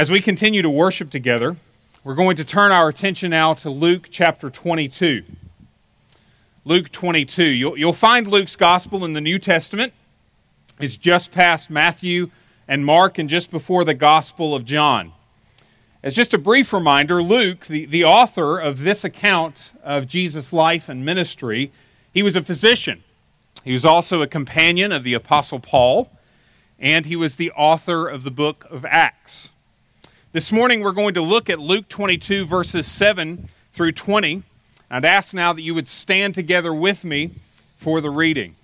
As 0.00 0.10
we 0.10 0.22
continue 0.22 0.62
to 0.62 0.70
worship 0.70 1.10
together, 1.10 1.56
we're 2.04 2.14
going 2.14 2.36
to 2.36 2.44
turn 2.46 2.72
our 2.72 2.88
attention 2.88 3.32
now 3.32 3.52
to 3.52 3.68
Luke 3.68 4.08
chapter 4.10 4.48
22. 4.48 5.24
Luke 6.64 6.90
22. 6.90 7.44
You'll, 7.44 7.76
you'll 7.76 7.92
find 7.92 8.26
Luke's 8.26 8.56
gospel 8.56 9.04
in 9.04 9.12
the 9.12 9.20
New 9.20 9.38
Testament. 9.38 9.92
It's 10.78 10.96
just 10.96 11.32
past 11.32 11.68
Matthew 11.68 12.30
and 12.66 12.82
Mark 12.82 13.18
and 13.18 13.28
just 13.28 13.50
before 13.50 13.84
the 13.84 13.92
Gospel 13.92 14.54
of 14.54 14.64
John. 14.64 15.12
As 16.02 16.14
just 16.14 16.32
a 16.32 16.38
brief 16.38 16.72
reminder, 16.72 17.22
Luke, 17.22 17.66
the, 17.66 17.84
the 17.84 18.04
author 18.04 18.58
of 18.58 18.78
this 18.78 19.04
account 19.04 19.72
of 19.84 20.06
Jesus' 20.06 20.50
life 20.50 20.88
and 20.88 21.04
ministry, 21.04 21.72
he 22.10 22.22
was 22.22 22.36
a 22.36 22.42
physician. 22.42 23.04
He 23.64 23.72
was 23.72 23.84
also 23.84 24.22
a 24.22 24.26
companion 24.26 24.92
of 24.92 25.04
the 25.04 25.12
Apostle 25.12 25.60
Paul, 25.60 26.10
and 26.78 27.04
he 27.04 27.16
was 27.16 27.34
the 27.34 27.50
author 27.50 28.08
of 28.08 28.24
the 28.24 28.30
book 28.30 28.66
of 28.70 28.86
Acts. 28.86 29.50
This 30.32 30.52
morning 30.52 30.80
we're 30.82 30.92
going 30.92 31.14
to 31.14 31.22
look 31.22 31.50
at 31.50 31.58
Luke 31.58 31.88
22, 31.88 32.46
verses 32.46 32.86
7 32.86 33.48
through 33.72 33.90
20. 33.90 34.44
I'd 34.88 35.04
ask 35.04 35.34
now 35.34 35.52
that 35.52 35.62
you 35.62 35.74
would 35.74 35.88
stand 35.88 36.36
together 36.36 36.72
with 36.72 37.02
me 37.02 37.32
for 37.78 38.00
the 38.00 38.10
reading. 38.10 38.54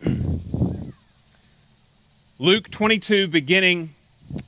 Luke 2.38 2.70
22, 2.70 3.26
beginning 3.26 3.96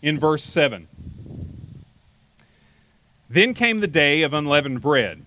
in 0.00 0.16
verse 0.16 0.44
7. 0.44 0.86
Then 3.28 3.52
came 3.52 3.80
the 3.80 3.88
day 3.88 4.22
of 4.22 4.32
unleavened 4.32 4.80
bread, 4.80 5.26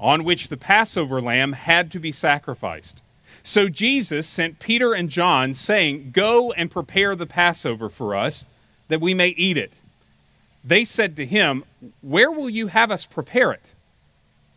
on 0.00 0.24
which 0.24 0.48
the 0.48 0.56
Passover 0.56 1.22
lamb 1.22 1.52
had 1.52 1.92
to 1.92 2.00
be 2.00 2.10
sacrificed. 2.10 3.00
So 3.44 3.68
Jesus 3.68 4.26
sent 4.26 4.58
Peter 4.58 4.92
and 4.92 5.08
John, 5.08 5.54
saying, 5.54 6.10
Go 6.10 6.50
and 6.54 6.68
prepare 6.68 7.14
the 7.14 7.26
Passover 7.26 7.88
for 7.88 8.16
us, 8.16 8.44
that 8.88 9.00
we 9.00 9.14
may 9.14 9.28
eat 9.28 9.56
it. 9.56 9.78
They 10.64 10.84
said 10.84 11.14
to 11.16 11.26
him, 11.26 11.64
Where 12.00 12.30
will 12.30 12.48
you 12.48 12.68
have 12.68 12.90
us 12.90 13.04
prepare 13.04 13.52
it? 13.52 13.66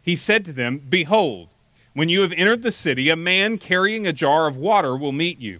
He 0.02 0.16
said 0.16 0.45
to 0.45 0.53
them, 0.53 0.81
Behold, 0.88 1.50
when 1.94 2.08
you 2.08 2.22
have 2.22 2.31
entered 2.31 2.63
the 2.63 2.72
city, 2.72 3.09
a 3.09 3.17
man 3.17 3.58
carrying 3.58 4.08
a 4.08 4.13
jar 4.13 4.47
of 4.47 4.55
water 4.55 4.95
will 4.95 5.11
meet 5.11 5.39
you. 5.39 5.59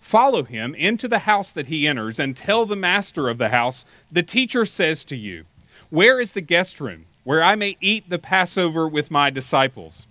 Follow 0.00 0.42
him 0.42 0.74
into 0.74 1.08
the 1.08 1.20
house 1.20 1.50
that 1.50 1.68
he 1.68 1.88
enters, 1.88 2.18
and 2.18 2.36
tell 2.36 2.66
the 2.66 2.76
master 2.76 3.30
of 3.30 3.38
the 3.38 3.48
house, 3.48 3.86
The 4.12 4.22
teacher 4.22 4.66
says 4.66 5.02
to 5.06 5.16
you, 5.16 5.46
Where 5.88 6.20
is 6.20 6.32
the 6.32 6.42
guest 6.42 6.78
room, 6.78 7.06
where 7.24 7.42
I 7.42 7.54
may 7.54 7.78
eat 7.80 8.10
the 8.10 8.18
Passover 8.18 8.86
with 8.86 9.10
my 9.10 9.30
disciples? 9.30 10.06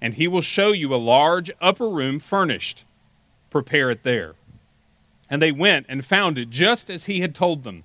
And 0.00 0.14
he 0.14 0.26
will 0.26 0.40
show 0.40 0.72
you 0.72 0.92
a 0.92 0.96
large 0.96 1.50
upper 1.60 1.88
room 1.88 2.18
furnished. 2.18 2.84
Prepare 3.50 3.90
it 3.90 4.02
there. 4.02 4.34
And 5.30 5.40
they 5.40 5.52
went 5.52 5.86
and 5.88 6.04
found 6.04 6.38
it 6.38 6.50
just 6.50 6.90
as 6.90 7.04
he 7.04 7.20
had 7.20 7.34
told 7.34 7.62
them 7.64 7.84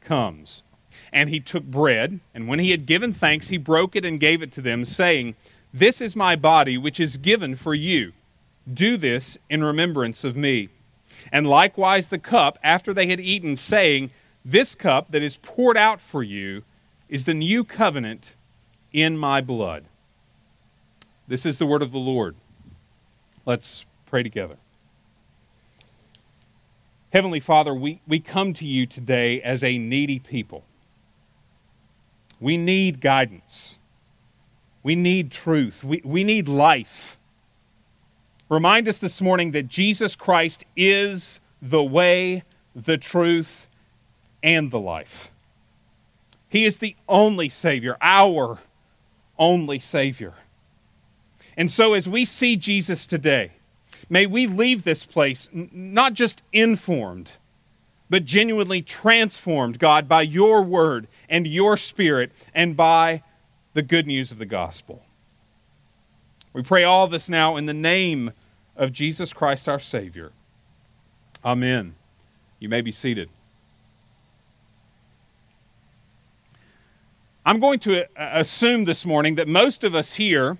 comes. 0.00 0.62
And 1.12 1.28
he 1.28 1.40
took 1.40 1.64
bread, 1.64 2.20
and 2.34 2.46
when 2.46 2.58
he 2.58 2.70
had 2.70 2.86
given 2.86 3.12
thanks, 3.12 3.48
he 3.48 3.56
broke 3.56 3.96
it 3.96 4.04
and 4.04 4.20
gave 4.20 4.42
it 4.42 4.52
to 4.52 4.60
them, 4.60 4.84
saying, 4.84 5.34
This 5.72 6.00
is 6.00 6.14
my 6.14 6.36
body, 6.36 6.78
which 6.78 7.00
is 7.00 7.16
given 7.16 7.56
for 7.56 7.74
you. 7.74 8.12
Do 8.72 8.96
this 8.96 9.38
in 9.48 9.64
remembrance 9.64 10.22
of 10.24 10.36
me. 10.36 10.68
And 11.32 11.46
likewise 11.46 12.08
the 12.08 12.18
cup, 12.18 12.58
after 12.62 12.94
they 12.94 13.08
had 13.08 13.20
eaten, 13.20 13.56
saying, 13.56 14.10
This 14.44 14.74
cup 14.74 15.10
that 15.10 15.22
is 15.22 15.36
poured 15.36 15.76
out 15.76 16.00
for 16.00 16.22
you 16.22 16.62
is 17.08 17.24
the 17.24 17.34
new 17.34 17.64
covenant 17.64 18.34
in 18.92 19.16
my 19.16 19.40
blood. 19.40 19.84
This 21.26 21.46
is 21.46 21.58
the 21.58 21.66
word 21.66 21.82
of 21.82 21.92
the 21.92 21.98
Lord. 21.98 22.36
Let's 23.46 23.84
pray 24.06 24.22
together. 24.22 24.56
Heavenly 27.12 27.40
Father, 27.40 27.74
we, 27.74 28.00
we 28.06 28.20
come 28.20 28.54
to 28.54 28.66
you 28.66 28.86
today 28.86 29.42
as 29.42 29.64
a 29.64 29.78
needy 29.78 30.20
people. 30.20 30.64
We 32.38 32.56
need 32.56 33.00
guidance. 33.00 33.78
We 34.82 34.94
need 34.94 35.32
truth. 35.32 35.82
We, 35.82 36.00
we 36.04 36.22
need 36.22 36.46
life. 36.48 37.18
Remind 38.48 38.88
us 38.88 38.98
this 38.98 39.20
morning 39.20 39.50
that 39.52 39.68
Jesus 39.68 40.14
Christ 40.14 40.64
is 40.76 41.40
the 41.60 41.82
way, 41.82 42.44
the 42.74 42.96
truth, 42.96 43.66
and 44.42 44.70
the 44.70 44.80
life. 44.80 45.32
He 46.48 46.64
is 46.64 46.78
the 46.78 46.96
only 47.08 47.48
Savior, 47.48 47.96
our 48.00 48.58
only 49.38 49.78
Savior. 49.80 50.34
And 51.56 51.70
so, 51.70 51.94
as 51.94 52.08
we 52.08 52.24
see 52.24 52.56
Jesus 52.56 53.06
today, 53.06 53.52
May 54.12 54.26
we 54.26 54.48
leave 54.48 54.82
this 54.82 55.06
place 55.06 55.48
not 55.52 56.14
just 56.14 56.42
informed, 56.52 57.30
but 58.10 58.24
genuinely 58.24 58.82
transformed, 58.82 59.78
God, 59.78 60.08
by 60.08 60.22
your 60.22 60.62
word 60.62 61.06
and 61.28 61.46
your 61.46 61.76
spirit 61.76 62.32
and 62.52 62.76
by 62.76 63.22
the 63.72 63.82
good 63.82 64.08
news 64.08 64.32
of 64.32 64.38
the 64.38 64.46
gospel. 64.46 65.04
We 66.52 66.62
pray 66.62 66.82
all 66.82 67.06
this 67.06 67.28
now 67.28 67.56
in 67.56 67.66
the 67.66 67.72
name 67.72 68.32
of 68.76 68.92
Jesus 68.92 69.32
Christ 69.32 69.68
our 69.68 69.78
Savior. 69.78 70.32
Amen. 71.44 71.94
You 72.58 72.68
may 72.68 72.80
be 72.80 72.90
seated. 72.90 73.30
I'm 77.46 77.60
going 77.60 77.78
to 77.80 78.02
uh, 78.02 78.06
assume 78.16 78.86
this 78.86 79.06
morning 79.06 79.36
that 79.36 79.46
most 79.46 79.84
of 79.84 79.94
us 79.94 80.14
here 80.14 80.58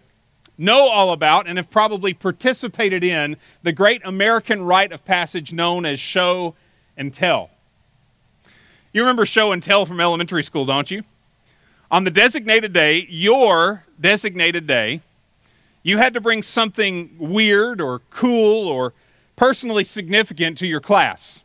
know 0.60 0.88
all 0.88 1.12
about 1.12 1.48
and 1.48 1.58
have 1.58 1.70
probably 1.70 2.12
participated 2.12 3.02
in 3.02 3.36
the 3.62 3.72
great 3.72 4.02
American 4.04 4.62
rite 4.62 4.92
of 4.92 5.04
passage 5.04 5.52
known 5.52 5.86
as 5.86 5.98
show 5.98 6.54
and 6.96 7.12
tell. 7.14 7.50
You 8.92 9.02
remember 9.02 9.24
show 9.24 9.52
and 9.52 9.62
tell 9.62 9.86
from 9.86 10.00
elementary 10.00 10.42
school, 10.42 10.66
don't 10.66 10.90
you? 10.90 11.02
On 11.90 12.04
the 12.04 12.10
designated 12.10 12.72
day, 12.72 13.06
your 13.08 13.84
designated 14.00 14.66
day, 14.66 15.00
you 15.82 15.98
had 15.98 16.14
to 16.14 16.20
bring 16.20 16.42
something 16.42 17.16
weird 17.18 17.80
or 17.80 18.00
cool 18.10 18.68
or 18.68 18.92
personally 19.36 19.82
significant 19.82 20.58
to 20.58 20.66
your 20.66 20.80
class. 20.80 21.42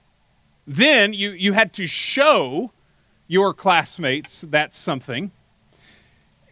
Then 0.67 1.13
you, 1.13 1.31
you 1.31 1.53
had 1.53 1.71
to 1.73 1.87
show 1.87 2.71
your 3.27 3.53
classmates 3.53 4.41
that 4.41 4.75
something 4.75 5.31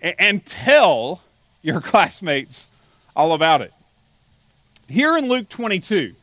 and 0.01 0.45
tell 0.45 1.22
your 1.63 1.81
classmates 1.81 2.68
all 3.16 3.34
about 3.34 3.62
it. 3.62 3.74
Here 4.88 5.18
in 5.18 5.28
Luke 5.28 5.50
22, 5.50 6.13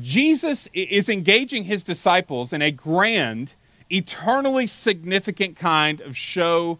Jesus 0.00 0.68
is 0.74 1.08
engaging 1.08 1.64
his 1.64 1.82
disciples 1.82 2.52
in 2.52 2.62
a 2.62 2.70
grand, 2.70 3.54
eternally 3.90 4.66
significant 4.66 5.56
kind 5.56 6.00
of 6.02 6.16
show 6.16 6.78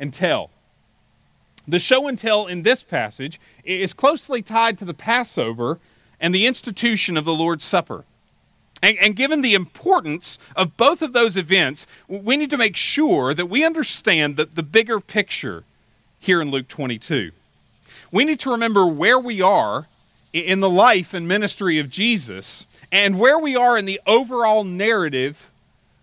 and 0.00 0.12
tell. 0.12 0.50
The 1.68 1.78
show 1.78 2.08
and 2.08 2.18
tell 2.18 2.46
in 2.46 2.62
this 2.62 2.82
passage 2.82 3.38
is 3.62 3.92
closely 3.92 4.40
tied 4.40 4.78
to 4.78 4.86
the 4.86 4.94
Passover 4.94 5.78
and 6.18 6.34
the 6.34 6.46
institution 6.46 7.18
of 7.18 7.26
the 7.26 7.34
Lord's 7.34 7.66
Supper. 7.66 8.04
And, 8.80 8.96
and, 8.98 9.16
given 9.16 9.42
the 9.42 9.54
importance 9.54 10.38
of 10.54 10.76
both 10.76 11.02
of 11.02 11.12
those 11.12 11.36
events, 11.36 11.84
we 12.06 12.36
need 12.36 12.50
to 12.50 12.56
make 12.56 12.76
sure 12.76 13.34
that 13.34 13.46
we 13.46 13.64
understand 13.64 14.36
the, 14.36 14.46
the 14.46 14.62
bigger 14.62 15.00
picture 15.00 15.64
here 16.18 16.40
in 16.40 16.50
Luke 16.50 16.68
22. 16.68 17.32
We 18.10 18.24
need 18.24 18.40
to 18.40 18.50
remember 18.50 18.86
where 18.86 19.18
we 19.18 19.40
are 19.40 19.86
in 20.32 20.60
the 20.60 20.70
life 20.70 21.14
and 21.14 21.28
ministry 21.28 21.78
of 21.78 21.90
Jesus 21.90 22.66
and 22.90 23.18
where 23.18 23.38
we 23.38 23.54
are 23.56 23.76
in 23.76 23.84
the 23.84 24.00
overall 24.06 24.64
narrative 24.64 25.50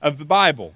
of 0.01 0.17
the 0.17 0.25
Bible. 0.25 0.73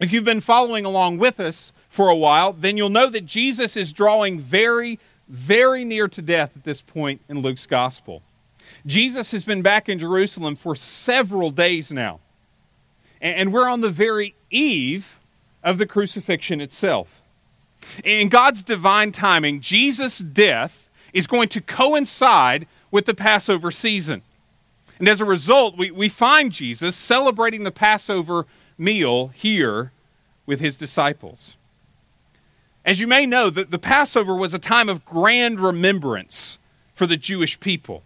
If 0.00 0.12
you've 0.12 0.24
been 0.24 0.40
following 0.40 0.84
along 0.84 1.18
with 1.18 1.38
us 1.38 1.72
for 1.88 2.08
a 2.08 2.16
while, 2.16 2.52
then 2.52 2.76
you'll 2.76 2.88
know 2.88 3.08
that 3.10 3.26
Jesus 3.26 3.76
is 3.76 3.92
drawing 3.92 4.40
very, 4.40 4.98
very 5.28 5.84
near 5.84 6.08
to 6.08 6.20
death 6.20 6.50
at 6.56 6.64
this 6.64 6.80
point 6.80 7.20
in 7.28 7.42
Luke's 7.42 7.66
gospel. 7.66 8.22
Jesus 8.86 9.30
has 9.30 9.44
been 9.44 9.62
back 9.62 9.88
in 9.88 9.98
Jerusalem 9.98 10.56
for 10.56 10.74
several 10.74 11.50
days 11.50 11.92
now, 11.92 12.18
and 13.20 13.52
we're 13.52 13.68
on 13.68 13.80
the 13.80 13.90
very 13.90 14.34
eve 14.50 15.20
of 15.62 15.78
the 15.78 15.86
crucifixion 15.86 16.60
itself. 16.60 17.22
In 18.04 18.28
God's 18.28 18.62
divine 18.62 19.12
timing, 19.12 19.60
Jesus' 19.60 20.18
death 20.18 20.90
is 21.12 21.26
going 21.26 21.48
to 21.50 21.60
coincide 21.60 22.66
with 22.90 23.06
the 23.06 23.14
Passover 23.14 23.70
season. 23.70 24.22
And 24.98 25.08
as 25.08 25.20
a 25.20 25.24
result, 25.24 25.76
we, 25.76 25.90
we 25.90 26.08
find 26.08 26.52
Jesus 26.52 26.94
celebrating 26.96 27.64
the 27.64 27.70
Passover 27.70 28.46
meal 28.78 29.28
here 29.28 29.92
with 30.46 30.60
his 30.60 30.76
disciples. 30.76 31.56
As 32.84 33.00
you 33.00 33.06
may 33.06 33.26
know, 33.26 33.50
the, 33.50 33.64
the 33.64 33.78
Passover 33.78 34.34
was 34.34 34.54
a 34.54 34.58
time 34.58 34.88
of 34.88 35.04
grand 35.04 35.58
remembrance 35.58 36.58
for 36.94 37.06
the 37.06 37.16
Jewish 37.16 37.58
people. 37.58 38.02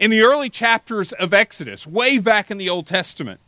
In 0.00 0.10
the 0.10 0.22
early 0.22 0.50
chapters 0.50 1.12
of 1.12 1.32
Exodus, 1.32 1.86
way 1.86 2.18
back 2.18 2.50
in 2.50 2.58
the 2.58 2.68
Old 2.68 2.86
Testament, 2.86 3.40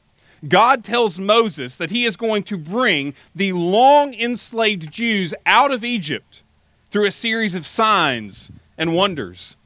God 0.46 0.84
tells 0.84 1.18
Moses 1.18 1.74
that 1.76 1.90
he 1.90 2.04
is 2.04 2.16
going 2.16 2.44
to 2.44 2.56
bring 2.56 3.14
the 3.34 3.52
long 3.52 4.14
enslaved 4.14 4.90
Jews 4.90 5.34
out 5.44 5.72
of 5.72 5.84
Egypt 5.84 6.42
through 6.90 7.06
a 7.06 7.10
series 7.10 7.54
of 7.54 7.66
signs 7.66 8.50
and 8.76 8.94
wonders. 8.94 9.56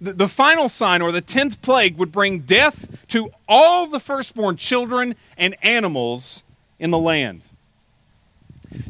The, 0.00 0.12
the 0.12 0.28
final 0.28 0.68
sign, 0.68 1.00
or 1.00 1.12
the 1.12 1.20
tenth 1.20 1.62
plague, 1.62 1.96
would 1.96 2.12
bring 2.12 2.40
death 2.40 2.88
to 3.08 3.30
all 3.48 3.86
the 3.86 4.00
firstborn 4.00 4.56
children 4.56 5.14
and 5.38 5.56
animals 5.62 6.42
in 6.78 6.90
the 6.90 6.98
land. 6.98 7.42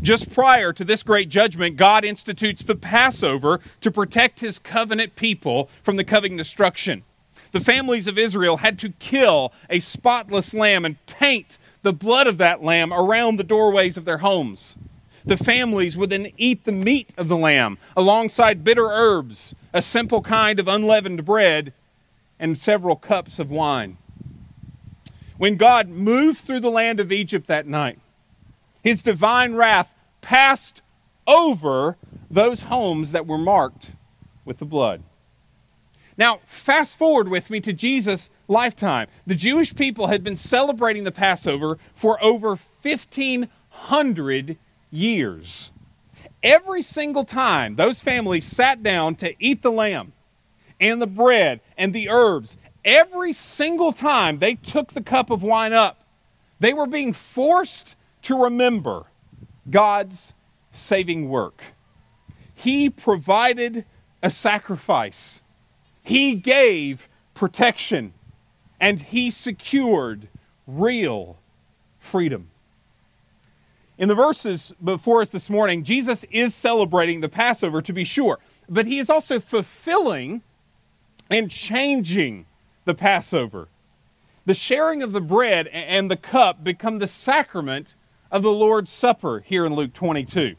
Just 0.01 0.33
prior 0.33 0.73
to 0.73 0.85
this 0.85 1.03
great 1.03 1.29
judgment, 1.29 1.77
God 1.77 2.05
institutes 2.05 2.63
the 2.63 2.75
Passover 2.75 3.61
to 3.81 3.91
protect 3.91 4.41
his 4.41 4.59
covenant 4.59 5.17
people 5.17 5.69
from 5.83 5.97
the 5.97 6.05
coming 6.05 6.37
destruction. 6.37 7.05
The 7.53 7.61
families 7.61 8.09
of 8.09 8.19
Israel 8.19 8.59
had 8.59 8.79
to 8.81 8.91
kill 8.91 9.53
a 9.69 9.79
spotless 9.79 10.53
lamb 10.55 10.85
and 10.85 11.05
paint 11.07 11.59
the 11.83 11.93
blood 11.93 12.27
of 12.27 12.39
that 12.39 12.63
lamb 12.63 12.93
around 12.93 13.37
the 13.37 13.45
doorways 13.45 13.97
of 13.97 14.05
their 14.05 14.19
homes. 14.19 14.77
The 15.25 15.37
families 15.37 15.97
would 15.97 16.11
then 16.11 16.33
eat 16.37 16.65
the 16.65 16.73
meat 16.73 17.13
of 17.17 17.29
the 17.29 17.37
lamb 17.37 17.79
alongside 17.97 18.65
bitter 18.65 18.87
herbs, 18.87 19.55
a 19.73 19.83
simple 19.83 20.23
kind 20.23 20.59
of 20.59 20.67
unleavened 20.67 21.25
bread, 21.25 21.73
and 22.39 22.59
several 22.59 22.97
cups 22.97 23.39
of 23.39 23.51
wine. 23.51 23.99
When 25.37 25.57
God 25.57 25.89
moved 25.89 26.41
through 26.41 26.61
the 26.61 26.71
land 26.71 27.01
of 27.01 27.13
Egypt 27.13 27.47
that 27.47 27.67
night, 27.67 27.99
his 28.83 29.03
divine 29.03 29.55
wrath 29.55 29.93
passed 30.23 30.83
over 31.27 31.97
those 32.31 32.63
homes 32.63 33.13
that 33.13 33.27
were 33.27 33.39
marked 33.39 33.91
with 34.45 34.59
the 34.59 34.65
blood. 34.65 35.03
Now, 36.17 36.41
fast 36.47 36.97
forward 36.97 37.29
with 37.29 37.51
me 37.51 37.61
to 37.61 37.73
Jesus' 37.73 38.31
lifetime. 38.49 39.09
The 39.27 39.35
Jewish 39.35 39.75
people 39.75 40.09
had 40.09 40.23
been 40.23 40.37
celebrating 40.37 41.05
the 41.05 41.13
Passover 41.13 41.79
for 41.95 42.23
over 42.23 42.59
1,500 42.83 44.59
years. 44.91 45.71
Every 46.43 46.83
single 46.83 47.25
time 47.25 47.77
those 47.77 48.01
families 48.01 48.45
sat 48.45 48.83
down 48.83 49.15
to 49.17 49.35
eat 49.43 49.63
the 49.63 49.73
lamb 49.73 50.13
and 50.81 51.01
the 51.01 51.07
bread 51.07 51.61
and 51.79 51.93
the 51.93 52.09
herbs, 52.09 52.57
every 52.85 53.33
single 53.33 53.93
time 53.93 54.39
they 54.39 54.55
took 54.55 54.93
the 54.93 55.03
cup 55.03 55.31
of 55.31 55.43
wine 55.43 55.73
up, 55.73 56.05
they 56.59 56.73
were 56.73 56.87
being 56.87 57.13
forced 57.13 57.97
to 58.23 58.41
remember 58.41 59.05
God's 59.71 60.33
saving 60.73 61.29
work. 61.29 61.63
He 62.55 62.91
provided 62.91 63.85
a 64.23 64.31
sacrifice, 64.31 65.42
He 66.03 66.35
gave 66.35 67.09
protection, 67.35 68.13
and 68.81 69.01
He 69.01 69.31
secured 69.31 70.29
real 70.67 71.39
freedom. 71.99 72.51
In 73.99 74.09
the 74.09 74.15
verses 74.15 74.73
before 74.83 75.21
us 75.21 75.29
this 75.29 75.49
morning, 75.49 75.85
Jesus 75.85 76.25
is 76.31 76.55
celebrating 76.55 77.21
the 77.21 77.29
Passover 77.29 77.81
to 77.83 77.93
be 77.93 78.05
sure, 78.05 78.41
but 78.69 78.87
he 78.87 78.99
is 78.99 79.11
also 79.11 79.39
fulfilling 79.39 80.43
and 81.31 81.51
changing 81.51 82.47
the 82.85 82.95
Passover. 82.95 83.69
The 84.45 84.55
sharing 84.55 85.03
of 85.03 85.13
the 85.13 85.21
bread 85.21 85.69
and 85.69 86.11
the 86.11 86.17
cup 86.17 86.65
become 86.65 86.99
the 86.99 87.07
sacrament 87.07 87.95
of 88.31 88.43
the 88.43 88.51
Lord's 88.51 88.91
Supper 88.91 89.45
here 89.47 89.65
in 89.65 89.75
Luke 89.75 89.93
22. 89.93 90.57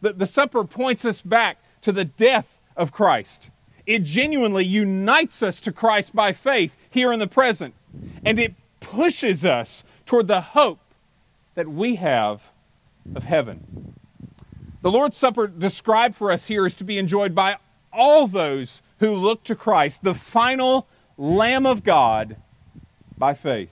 The, 0.00 0.12
the 0.14 0.26
supper 0.26 0.64
points 0.64 1.04
us 1.04 1.20
back 1.20 1.58
to 1.82 1.92
the 1.92 2.04
death 2.04 2.58
of 2.76 2.90
Christ. 2.90 3.50
It 3.86 4.04
genuinely 4.04 4.64
unites 4.64 5.42
us 5.42 5.60
to 5.60 5.72
Christ 5.72 6.14
by 6.14 6.32
faith 6.32 6.76
here 6.88 7.12
in 7.12 7.18
the 7.18 7.26
present, 7.26 7.74
and 8.24 8.38
it 8.38 8.54
pushes 8.80 9.44
us 9.44 9.82
toward 10.06 10.28
the 10.28 10.40
hope 10.40 10.80
that 11.54 11.68
we 11.68 11.96
have 11.96 12.42
of 13.14 13.24
heaven. 13.24 13.94
The 14.82 14.90
Lord's 14.90 15.16
Supper 15.16 15.46
described 15.46 16.14
for 16.14 16.30
us 16.30 16.46
here 16.46 16.66
is 16.66 16.74
to 16.76 16.84
be 16.84 16.98
enjoyed 16.98 17.34
by 17.34 17.56
all 17.92 18.26
those 18.26 18.82
who 18.98 19.14
look 19.14 19.44
to 19.44 19.54
Christ, 19.54 20.02
the 20.02 20.14
final 20.14 20.86
Lamb 21.16 21.66
of 21.66 21.84
God, 21.84 22.36
by 23.16 23.34
faith. 23.34 23.70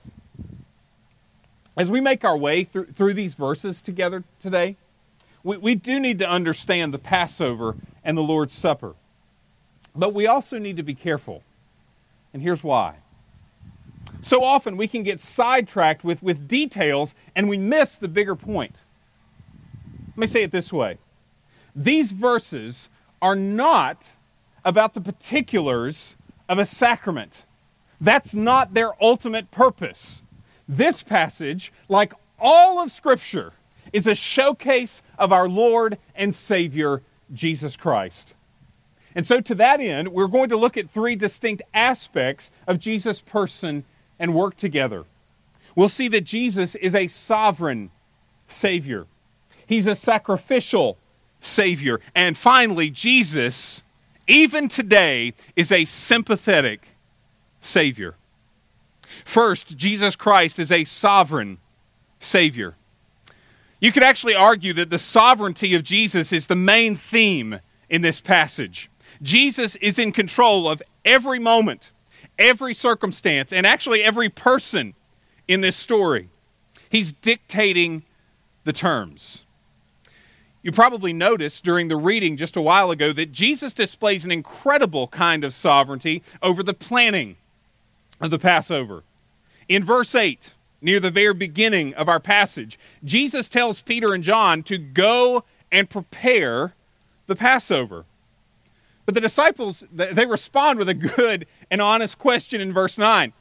As 1.76 1.88
we 1.88 2.00
make 2.00 2.24
our 2.24 2.36
way 2.36 2.64
through, 2.64 2.86
through 2.86 3.14
these 3.14 3.34
verses 3.34 3.80
together 3.80 4.24
today, 4.40 4.76
we, 5.42 5.56
we 5.56 5.74
do 5.74 5.98
need 5.98 6.18
to 6.18 6.28
understand 6.28 6.92
the 6.92 6.98
Passover 6.98 7.76
and 8.04 8.16
the 8.16 8.22
Lord's 8.22 8.54
Supper. 8.54 8.94
But 9.94 10.14
we 10.14 10.26
also 10.26 10.58
need 10.58 10.76
to 10.76 10.82
be 10.82 10.94
careful. 10.94 11.42
And 12.32 12.42
here's 12.42 12.62
why. 12.62 12.96
So 14.22 14.44
often 14.44 14.76
we 14.76 14.88
can 14.88 15.02
get 15.02 15.20
sidetracked 15.20 16.04
with, 16.04 16.22
with 16.22 16.46
details 16.46 17.14
and 17.34 17.48
we 17.48 17.56
miss 17.56 17.96
the 17.96 18.08
bigger 18.08 18.36
point. 18.36 18.74
Let 20.08 20.18
me 20.18 20.26
say 20.26 20.42
it 20.42 20.52
this 20.52 20.72
way 20.72 20.98
these 21.74 22.12
verses 22.12 22.88
are 23.22 23.36
not 23.36 24.10
about 24.64 24.94
the 24.94 25.00
particulars 25.00 26.16
of 26.48 26.58
a 26.58 26.66
sacrament. 26.66 27.44
That's 28.00 28.34
not 28.34 28.74
their 28.74 28.92
ultimate 29.02 29.50
purpose. 29.50 30.22
This 30.68 31.02
passage, 31.02 31.72
like 31.88 32.12
all 32.38 32.80
of 32.80 32.90
Scripture, 32.92 33.52
is 33.92 34.06
a 34.06 34.14
showcase 34.14 35.02
of 35.18 35.32
our 35.32 35.48
Lord 35.48 35.98
and 36.14 36.34
Savior, 36.34 37.02
Jesus 37.32 37.76
Christ. 37.76 38.34
And 39.14 39.26
so, 39.26 39.40
to 39.40 39.54
that 39.56 39.80
end, 39.80 40.08
we're 40.08 40.28
going 40.28 40.48
to 40.50 40.56
look 40.56 40.76
at 40.76 40.90
three 40.90 41.16
distinct 41.16 41.62
aspects 41.74 42.50
of 42.66 42.78
Jesus' 42.78 43.20
person 43.20 43.84
and 44.18 44.34
work 44.34 44.56
together. 44.56 45.04
We'll 45.74 45.88
see 45.88 46.08
that 46.08 46.22
Jesus 46.22 46.74
is 46.76 46.94
a 46.94 47.08
sovereign 47.08 47.90
Savior. 48.48 49.06
He's 49.66 49.86
a 49.86 49.94
sacrificial 49.94 50.98
Savior. 51.40 52.00
And 52.14 52.36
finally, 52.36 52.90
Jesus, 52.90 53.82
even 54.26 54.68
today, 54.68 55.34
is 55.56 55.72
a 55.72 55.84
sympathetic 55.84 56.88
Savior. 57.60 58.16
First, 59.24 59.76
Jesus 59.76 60.16
Christ 60.16 60.58
is 60.58 60.70
a 60.70 60.84
sovereign 60.84 61.58
Savior. 62.20 62.74
You 63.80 63.92
could 63.92 64.02
actually 64.02 64.34
argue 64.34 64.72
that 64.74 64.90
the 64.90 64.98
sovereignty 64.98 65.74
of 65.74 65.82
Jesus 65.82 66.32
is 66.32 66.46
the 66.46 66.56
main 66.56 66.96
theme 66.96 67.60
in 67.88 68.02
this 68.02 68.20
passage. 68.20 68.89
Jesus 69.22 69.76
is 69.76 69.98
in 69.98 70.12
control 70.12 70.68
of 70.68 70.82
every 71.04 71.38
moment, 71.38 71.90
every 72.38 72.74
circumstance, 72.74 73.52
and 73.52 73.66
actually 73.66 74.02
every 74.02 74.28
person 74.28 74.94
in 75.46 75.60
this 75.60 75.76
story. 75.76 76.28
He's 76.88 77.12
dictating 77.12 78.04
the 78.64 78.72
terms. 78.72 79.42
You 80.62 80.72
probably 80.72 81.12
noticed 81.12 81.64
during 81.64 81.88
the 81.88 81.96
reading 81.96 82.36
just 82.36 82.56
a 82.56 82.62
while 82.62 82.90
ago 82.90 83.12
that 83.12 83.32
Jesus 83.32 83.72
displays 83.72 84.24
an 84.24 84.30
incredible 84.30 85.08
kind 85.08 85.42
of 85.42 85.54
sovereignty 85.54 86.22
over 86.42 86.62
the 86.62 86.74
planning 86.74 87.36
of 88.20 88.30
the 88.30 88.38
Passover. 88.38 89.02
In 89.68 89.84
verse 89.84 90.14
8, 90.14 90.52
near 90.82 91.00
the 91.00 91.10
very 91.10 91.32
beginning 91.32 91.94
of 91.94 92.08
our 92.08 92.20
passage, 92.20 92.78
Jesus 93.02 93.48
tells 93.48 93.80
Peter 93.80 94.12
and 94.12 94.22
John 94.22 94.62
to 94.64 94.76
go 94.76 95.44
and 95.72 95.88
prepare 95.88 96.74
the 97.26 97.36
Passover. 97.36 98.04
But 99.10 99.14
the 99.14 99.22
disciples, 99.22 99.82
they 99.90 100.24
respond 100.24 100.78
with 100.78 100.88
a 100.88 100.94
good 100.94 101.48
and 101.68 101.82
honest 101.82 102.16
question 102.16 102.60
in 102.60 102.72
verse 102.72 102.96
9 102.96 103.32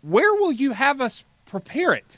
Where 0.00 0.32
will 0.32 0.50
you 0.50 0.72
have 0.72 1.02
us 1.02 1.24
prepare 1.44 1.92
it? 1.92 2.16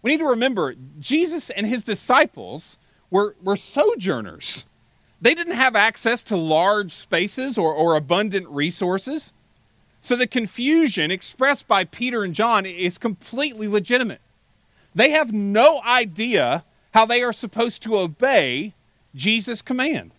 We 0.00 0.12
need 0.12 0.20
to 0.20 0.24
remember 0.24 0.74
Jesus 0.98 1.50
and 1.50 1.66
his 1.66 1.82
disciples 1.82 2.78
were, 3.10 3.36
were 3.42 3.56
sojourners. 3.56 4.64
They 5.20 5.34
didn't 5.34 5.56
have 5.56 5.76
access 5.76 6.22
to 6.22 6.36
large 6.38 6.92
spaces 6.92 7.58
or, 7.58 7.74
or 7.74 7.94
abundant 7.94 8.48
resources. 8.48 9.34
So 10.00 10.16
the 10.16 10.26
confusion 10.26 11.10
expressed 11.10 11.68
by 11.68 11.84
Peter 11.84 12.24
and 12.24 12.34
John 12.34 12.64
is 12.64 12.96
completely 12.96 13.68
legitimate. 13.68 14.22
They 14.94 15.10
have 15.10 15.30
no 15.30 15.82
idea 15.82 16.64
how 16.94 17.04
they 17.04 17.20
are 17.20 17.34
supposed 17.34 17.82
to 17.82 17.98
obey 17.98 18.72
Jesus' 19.14 19.60
command. 19.60 20.12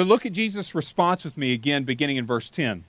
But 0.00 0.06
look 0.06 0.24
at 0.24 0.32
Jesus' 0.32 0.74
response 0.74 1.24
with 1.24 1.36
me 1.36 1.52
again, 1.52 1.84
beginning 1.84 2.16
in 2.16 2.24
verse 2.24 2.48
10. 2.48 2.84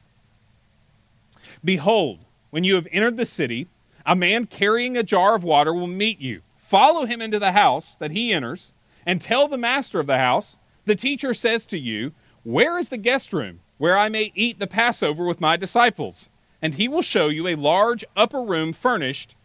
Behold, 1.62 2.20
when 2.51 2.63
you 2.63 2.75
have 2.75 2.88
entered 2.89 3.18
the 3.18 3.25
city, 3.25 3.68
a 4.06 4.15
man 4.15 4.46
carrying 4.46 4.96
a 4.96 5.03
jar 5.03 5.36
of 5.36 5.44
water 5.44 5.74
will 5.74 5.88
meet 5.88 6.22
you 6.22 6.41
Follow 6.72 7.06
him 7.06 7.22
into 7.22 7.38
the 7.38 7.51
house 7.51 7.98
that 8.00 8.12
he 8.12 8.32
enters, 8.32 8.72
and 9.06 9.20
tell 9.20 9.50
the 9.50 9.58
master 9.58 10.00
of 10.00 10.08
the 10.08 10.20
house, 10.20 10.56
The 10.86 10.96
teacher 10.96 11.34
says 11.34 11.65
to 11.65 11.77
you, 11.77 12.13
Where 12.46 12.80
is 12.80 12.88
the 12.88 12.96
guest 12.96 13.34
room, 13.34 13.60
where 13.77 13.98
I 13.98 14.08
may 14.08 14.32
eat 14.36 14.58
the 14.58 14.68
Passover 14.68 15.25
with 15.25 15.41
my 15.41 15.58
disciples? 15.58 16.30
And 16.62 16.75
he 16.75 16.88
will 16.88 17.01
show 17.01 17.27
you 17.27 17.46
a 17.46 17.56
large 17.56 18.06
upper 18.15 18.41
room 18.41 18.72
furnished. 18.72 19.36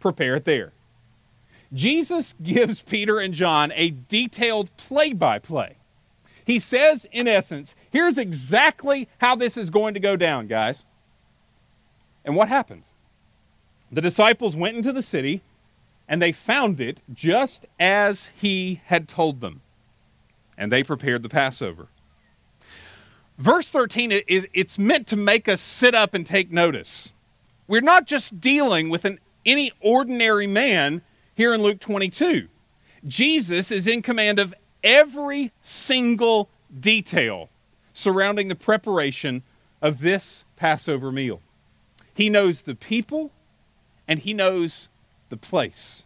prepare 0.00 0.34
it 0.34 0.44
there. 0.44 0.72
Jesus 1.72 2.34
gives 2.42 2.82
Peter 2.82 3.20
and 3.20 3.32
John 3.32 3.70
a 3.76 3.90
detailed 3.90 4.76
play 4.76 5.12
by 5.12 5.38
play. 5.38 5.76
He 6.44 6.58
says, 6.58 7.06
in 7.12 7.28
essence, 7.28 7.74
here's 7.90 8.18
exactly 8.18 9.08
how 9.18 9.36
this 9.36 9.56
is 9.56 9.70
going 9.70 9.94
to 9.94 10.00
go 10.00 10.16
down, 10.16 10.46
guys. 10.46 10.84
And 12.24 12.36
what 12.36 12.48
happened? 12.48 12.84
The 13.90 14.00
disciples 14.00 14.56
went 14.56 14.76
into 14.76 14.92
the 14.92 15.02
city 15.02 15.42
and 16.08 16.20
they 16.20 16.32
found 16.32 16.80
it 16.80 17.00
just 17.12 17.66
as 17.78 18.30
he 18.34 18.80
had 18.86 19.08
told 19.08 19.40
them. 19.40 19.60
And 20.56 20.70
they 20.70 20.82
prepared 20.82 21.22
the 21.22 21.28
Passover. 21.28 21.88
Verse 23.38 23.68
13 23.68 24.12
is 24.26 24.46
it's 24.52 24.78
meant 24.78 25.06
to 25.08 25.16
make 25.16 25.48
us 25.48 25.60
sit 25.60 25.94
up 25.94 26.14
and 26.14 26.26
take 26.26 26.52
notice. 26.52 27.12
We're 27.66 27.80
not 27.80 28.06
just 28.06 28.40
dealing 28.40 28.88
with 28.88 29.04
an 29.04 29.18
any 29.44 29.72
ordinary 29.80 30.46
man 30.46 31.02
here 31.34 31.52
in 31.54 31.62
Luke 31.62 31.80
22. 31.80 32.48
Jesus 33.06 33.70
is 33.72 33.86
in 33.86 34.02
command 34.02 34.38
of 34.38 34.54
every 34.82 35.52
single 35.62 36.48
detail 36.78 37.50
surrounding 37.92 38.48
the 38.48 38.54
preparation 38.54 39.42
of 39.80 40.00
this 40.00 40.44
Passover 40.56 41.12
meal. 41.12 41.40
He 42.14 42.28
knows 42.28 42.62
the 42.62 42.74
people 42.74 43.30
and 44.06 44.20
he 44.20 44.34
knows 44.34 44.88
the 45.28 45.36
place. 45.36 46.04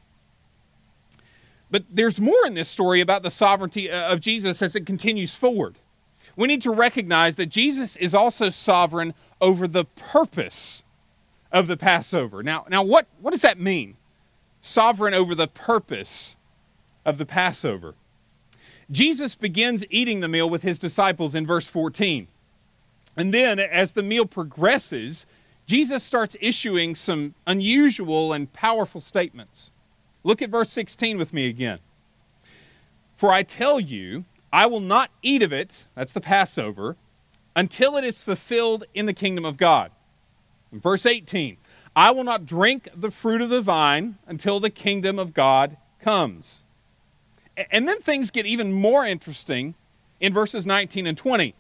But 1.70 1.84
there's 1.90 2.20
more 2.20 2.46
in 2.46 2.54
this 2.54 2.68
story 2.68 3.00
about 3.00 3.22
the 3.22 3.30
sovereignty 3.30 3.90
uh, 3.90 4.12
of 4.12 4.20
Jesus 4.20 4.62
as 4.62 4.76
it 4.76 4.86
continues 4.86 5.34
forward. 5.34 5.76
We 6.36 6.46
need 6.46 6.62
to 6.62 6.70
recognize 6.70 7.36
that 7.36 7.46
Jesus 7.46 7.96
is 7.96 8.14
also 8.14 8.50
sovereign 8.50 9.14
over 9.40 9.66
the 9.66 9.84
purpose 9.84 10.82
of 11.50 11.66
the 11.66 11.76
Passover. 11.76 12.42
Now, 12.42 12.66
now 12.68 12.82
what, 12.82 13.06
what 13.20 13.32
does 13.32 13.42
that 13.42 13.58
mean? 13.58 13.96
Sovereign 14.60 15.14
over 15.14 15.34
the 15.34 15.48
purpose 15.48 16.36
of 17.04 17.18
the 17.18 17.26
Passover. 17.26 17.94
Jesus 18.90 19.34
begins 19.34 19.84
eating 19.90 20.20
the 20.20 20.28
meal 20.28 20.48
with 20.48 20.62
his 20.62 20.78
disciples 20.78 21.34
in 21.34 21.46
verse 21.46 21.68
14. 21.68 22.28
And 23.16 23.34
then, 23.34 23.58
as 23.58 23.92
the 23.92 24.02
meal 24.02 24.26
progresses, 24.26 25.26
Jesus 25.66 26.04
starts 26.04 26.36
issuing 26.40 26.94
some 26.94 27.34
unusual 27.46 28.32
and 28.32 28.52
powerful 28.52 29.00
statements. 29.00 29.70
Look 30.22 30.40
at 30.42 30.50
verse 30.50 30.70
16 30.70 31.18
with 31.18 31.32
me 31.32 31.48
again. 31.48 31.78
For 33.16 33.32
I 33.32 33.42
tell 33.42 33.80
you, 33.80 34.24
I 34.52 34.66
will 34.66 34.80
not 34.80 35.10
eat 35.22 35.42
of 35.42 35.52
it, 35.52 35.86
that's 35.94 36.12
the 36.12 36.20
Passover, 36.20 36.96
until 37.56 37.96
it 37.96 38.04
is 38.04 38.22
fulfilled 38.22 38.84
in 38.94 39.06
the 39.06 39.12
kingdom 39.12 39.44
of 39.44 39.56
God. 39.56 39.90
In 40.70 40.80
verse 40.80 41.06
18, 41.06 41.56
I 41.96 42.10
will 42.10 42.24
not 42.24 42.46
drink 42.46 42.88
the 42.94 43.10
fruit 43.10 43.40
of 43.40 43.48
the 43.48 43.62
vine 43.62 44.18
until 44.26 44.60
the 44.60 44.70
kingdom 44.70 45.18
of 45.18 45.32
God 45.32 45.78
comes. 46.00 46.62
And 47.70 47.88
then 47.88 48.00
things 48.00 48.30
get 48.30 48.46
even 48.46 48.72
more 48.72 49.06
interesting 49.06 49.74
in 50.20 50.34
verses 50.34 50.66
19 50.66 51.06
and 51.06 51.16
20. 51.16 51.54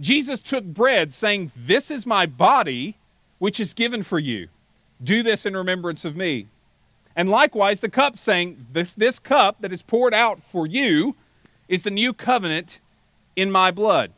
Jesus 0.00 0.40
took 0.40 0.64
bread, 0.64 1.12
saying, 1.12 1.52
This 1.56 1.90
is 1.90 2.06
my 2.06 2.26
body 2.26 2.96
which 3.38 3.58
is 3.58 3.72
given 3.72 4.02
for 4.02 4.18
you. 4.18 4.48
Do 5.02 5.22
this 5.22 5.44
in 5.46 5.56
remembrance 5.56 6.04
of 6.04 6.16
me. 6.16 6.48
And 7.14 7.30
likewise, 7.30 7.80
the 7.80 7.88
cup, 7.88 8.18
saying, 8.18 8.66
This, 8.72 8.92
this 8.92 9.18
cup 9.18 9.56
that 9.60 9.72
is 9.72 9.82
poured 9.82 10.14
out 10.14 10.42
for 10.42 10.66
you 10.66 11.16
is 11.68 11.82
the 11.82 11.90
new 11.90 12.12
covenant 12.12 12.78
in 13.34 13.50
my 13.50 13.70
blood. 13.70 14.12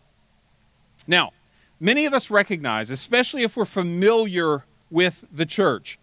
Now, 1.07 1.33
many 1.81 2.05
of 2.05 2.13
us 2.13 2.31
recognize, 2.31 2.91
especially 2.91 3.43
if 3.43 3.57
we're 3.57 3.65
familiar 3.65 4.65
with 4.91 5.25
the 5.33 5.47
church, 5.47 5.99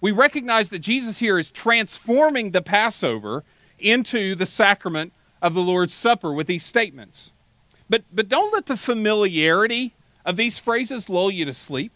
we 0.00 0.10
recognize 0.10 0.68
that 0.70 0.78
Jesus 0.78 1.18
here 1.18 1.38
is 1.38 1.50
transforming 1.50 2.52
the 2.52 2.62
Passover 2.62 3.44
into 3.78 4.34
the 4.34 4.46
sacrament 4.46 5.12
of 5.40 5.54
the 5.54 5.62
Lord's 5.62 5.94
Supper 5.94 6.32
with 6.32 6.46
these 6.46 6.64
statements. 6.64 7.32
But, 7.88 8.04
but 8.12 8.28
don't 8.28 8.52
let 8.52 8.66
the 8.66 8.76
familiarity 8.76 9.94
of 10.24 10.36
these 10.36 10.58
phrases 10.58 11.08
lull 11.08 11.30
you 11.30 11.44
to 11.44 11.54
sleep. 11.54 11.92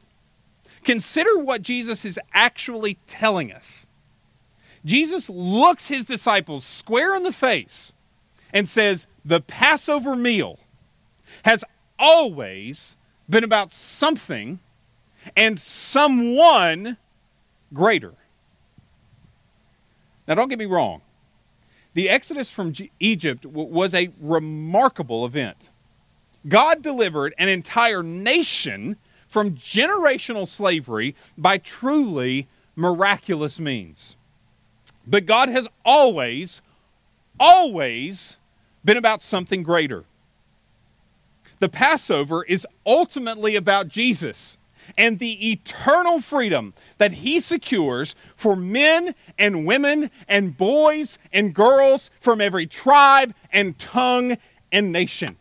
Consider 0.85 1.39
what 1.39 1.63
Jesus 1.63 2.05
is 2.05 2.19
actually 2.33 2.99
telling 3.07 3.53
us. 3.53 3.87
Jesus 4.85 5.29
looks 5.29 5.89
his 5.89 6.05
disciples 6.05 6.65
square 6.65 7.15
in 7.15 7.23
the 7.23 7.33
face 7.33 7.93
and 8.53 8.69
says, 8.69 9.07
The 9.25 9.41
Passover 9.41 10.17
meal 10.17 10.59
has 11.45 11.65
always 11.99 12.97
been 13.29 13.45
about 13.45 13.73
something 13.73 14.59
and 15.37 15.61
someone 15.61 16.97
greater. 17.73 18.15
Now, 20.27 20.35
don't 20.35 20.49
get 20.49 20.59
me 20.59 20.67
wrong. 20.67 21.03
The 21.95 22.09
exodus 22.09 22.51
from 22.51 22.73
Egypt 23.01 23.45
was 23.45 23.95
a 23.95 24.11
remarkable 24.21 25.27
event. 25.27 25.71
God 26.49 26.83
delivered 26.83 27.35
an 27.39 27.49
entire 27.49 28.03
nation 28.03 28.97
from 29.29 29.57
generational 29.57 30.49
slavery 30.49 31.15
by 31.37 31.59
truly 31.59 32.49
miraculous 32.75 33.61
means. 33.61 34.17
But 35.07 35.27
God 35.27 35.49
has 35.49 35.69
always, 35.85 36.63
always 37.39 38.37
been 38.85 38.97
about 38.97 39.23
something 39.23 39.63
greater. 39.63 40.05
The 41.59 41.69
Passover 41.69 42.43
is 42.45 42.67
ultimately 42.85 43.55
about 43.55 43.89
Jesus 43.89 44.59
and 44.97 45.19
the 45.19 45.51
eternal 45.51 46.21
freedom 46.21 46.75
that 46.99 47.13
he 47.13 47.41
secures 47.41 48.15
for 48.37 48.57
men 48.57 49.15
and 49.39 49.67
women 49.67 50.11
and 50.29 50.57
boys 50.57 51.19
and 51.33 51.55
girls 51.55 52.11
from 52.21 52.41
every 52.41 52.67
tribe 52.67 53.35
and 53.53 53.79
tongue 53.79 54.37
and 54.71 54.93
nation. 54.93 55.37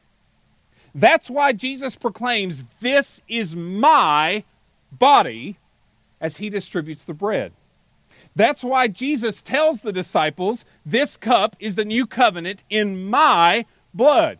That's 0.93 1.29
why 1.29 1.53
Jesus 1.53 1.95
proclaims, 1.95 2.63
This 2.79 3.21
is 3.27 3.55
my 3.55 4.43
body 4.91 5.57
as 6.19 6.37
he 6.37 6.49
distributes 6.49 7.03
the 7.03 7.13
bread. 7.13 7.53
That's 8.35 8.63
why 8.63 8.87
Jesus 8.87 9.41
tells 9.41 9.81
the 9.81 9.93
disciples, 9.93 10.65
This 10.85 11.17
cup 11.17 11.55
is 11.59 11.75
the 11.75 11.85
new 11.85 12.05
covenant 12.05 12.63
in 12.69 13.09
my 13.09 13.65
blood. 13.93 14.39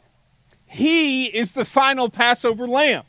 He 0.65 1.25
is 1.25 1.51
the 1.51 1.65
final 1.65 2.09
Passover 2.09 2.67
lamb. 2.67 3.03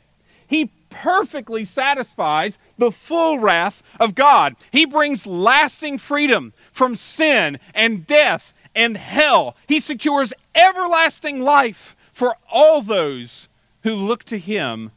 He 0.45 0.71
perfectly 0.93 1.65
satisfies 1.65 2.59
the 2.77 2.91
full 2.91 3.39
wrath 3.39 3.81
of 3.99 4.15
God. 4.15 4.55
He 4.71 4.85
brings 4.85 5.25
lasting 5.25 5.97
freedom 5.97 6.53
from 6.71 6.95
sin 6.95 7.59
and 7.73 8.05
death 8.07 8.53
and 8.75 8.95
hell. 8.95 9.55
He 9.67 9.79
secures 9.79 10.33
everlasting 10.53 11.41
life 11.41 11.97
for 12.13 12.35
all 12.49 12.81
those 12.81 13.49
who 13.81 13.93
look 13.93 14.23
to 14.25 14.37
him 14.37 14.91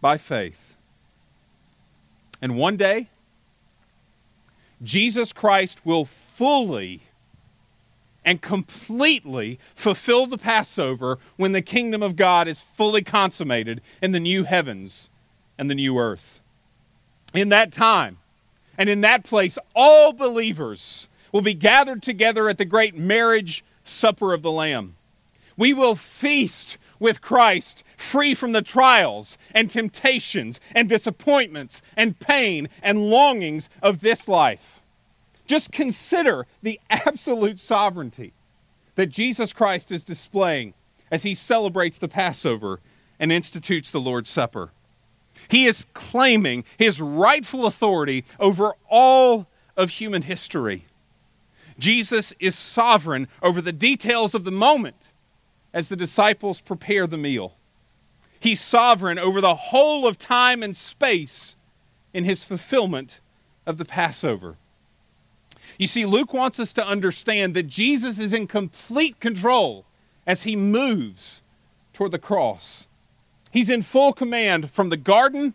by 0.00 0.18
faith. 0.18 0.76
And 2.42 2.56
one 2.56 2.76
day, 2.76 3.08
Jesus 4.82 5.32
Christ 5.32 5.84
will 5.84 6.04
fully 6.04 7.02
and 8.24 8.42
completely 8.42 9.58
fulfill 9.74 10.26
the 10.26 10.38
Passover 10.38 11.18
when 11.36 11.52
the 11.52 11.62
kingdom 11.62 12.02
of 12.02 12.16
God 12.16 12.46
is 12.46 12.60
fully 12.76 13.02
consummated 13.02 13.80
in 14.02 14.12
the 14.12 14.20
new 14.20 14.44
heavens 14.44 15.10
and 15.60 15.68
the 15.68 15.74
new 15.74 15.98
earth. 15.98 16.40
In 17.34 17.50
that 17.50 17.70
time 17.70 18.16
and 18.78 18.88
in 18.88 19.02
that 19.02 19.24
place, 19.24 19.58
all 19.76 20.14
believers 20.14 21.06
will 21.32 21.42
be 21.42 21.54
gathered 21.54 22.02
together 22.02 22.48
at 22.48 22.56
the 22.56 22.64
great 22.64 22.96
marriage 22.96 23.62
supper 23.84 24.32
of 24.32 24.40
the 24.40 24.50
Lamb. 24.50 24.96
We 25.58 25.74
will 25.74 25.94
feast 25.94 26.78
with 26.98 27.20
Christ, 27.20 27.84
free 27.98 28.34
from 28.34 28.52
the 28.52 28.62
trials 28.62 29.36
and 29.52 29.70
temptations 29.70 30.60
and 30.74 30.88
disappointments 30.88 31.82
and 31.94 32.18
pain 32.18 32.70
and 32.82 33.10
longings 33.10 33.68
of 33.82 34.00
this 34.00 34.26
life. 34.26 34.80
Just 35.46 35.72
consider 35.72 36.46
the 36.62 36.80
absolute 36.88 37.60
sovereignty 37.60 38.32
that 38.94 39.10
Jesus 39.10 39.52
Christ 39.52 39.92
is 39.92 40.02
displaying 40.02 40.72
as 41.10 41.22
he 41.22 41.34
celebrates 41.34 41.98
the 41.98 42.08
Passover 42.08 42.80
and 43.18 43.30
institutes 43.30 43.90
the 43.90 44.00
Lord's 44.00 44.30
Supper. 44.30 44.70
He 45.48 45.66
is 45.66 45.86
claiming 45.94 46.64
his 46.78 47.00
rightful 47.00 47.66
authority 47.66 48.24
over 48.38 48.74
all 48.88 49.46
of 49.76 49.90
human 49.90 50.22
history. 50.22 50.86
Jesus 51.78 52.32
is 52.38 52.56
sovereign 52.56 53.28
over 53.42 53.60
the 53.60 53.72
details 53.72 54.34
of 54.34 54.44
the 54.44 54.50
moment 54.50 55.08
as 55.72 55.88
the 55.88 55.96
disciples 55.96 56.60
prepare 56.60 57.06
the 57.06 57.16
meal. 57.16 57.54
He's 58.38 58.60
sovereign 58.60 59.18
over 59.18 59.40
the 59.40 59.54
whole 59.54 60.06
of 60.06 60.18
time 60.18 60.62
and 60.62 60.76
space 60.76 61.56
in 62.12 62.24
his 62.24 62.44
fulfillment 62.44 63.20
of 63.66 63.78
the 63.78 63.84
Passover. 63.84 64.56
You 65.78 65.86
see, 65.86 66.04
Luke 66.04 66.34
wants 66.34 66.58
us 66.58 66.72
to 66.74 66.86
understand 66.86 67.54
that 67.54 67.66
Jesus 67.66 68.18
is 68.18 68.32
in 68.32 68.46
complete 68.46 69.20
control 69.20 69.84
as 70.26 70.42
he 70.42 70.56
moves 70.56 71.42
toward 71.92 72.12
the 72.12 72.18
cross. 72.18 72.86
He's 73.50 73.68
in 73.68 73.82
full 73.82 74.12
command 74.12 74.70
from 74.70 74.90
the 74.90 74.96
garden 74.96 75.54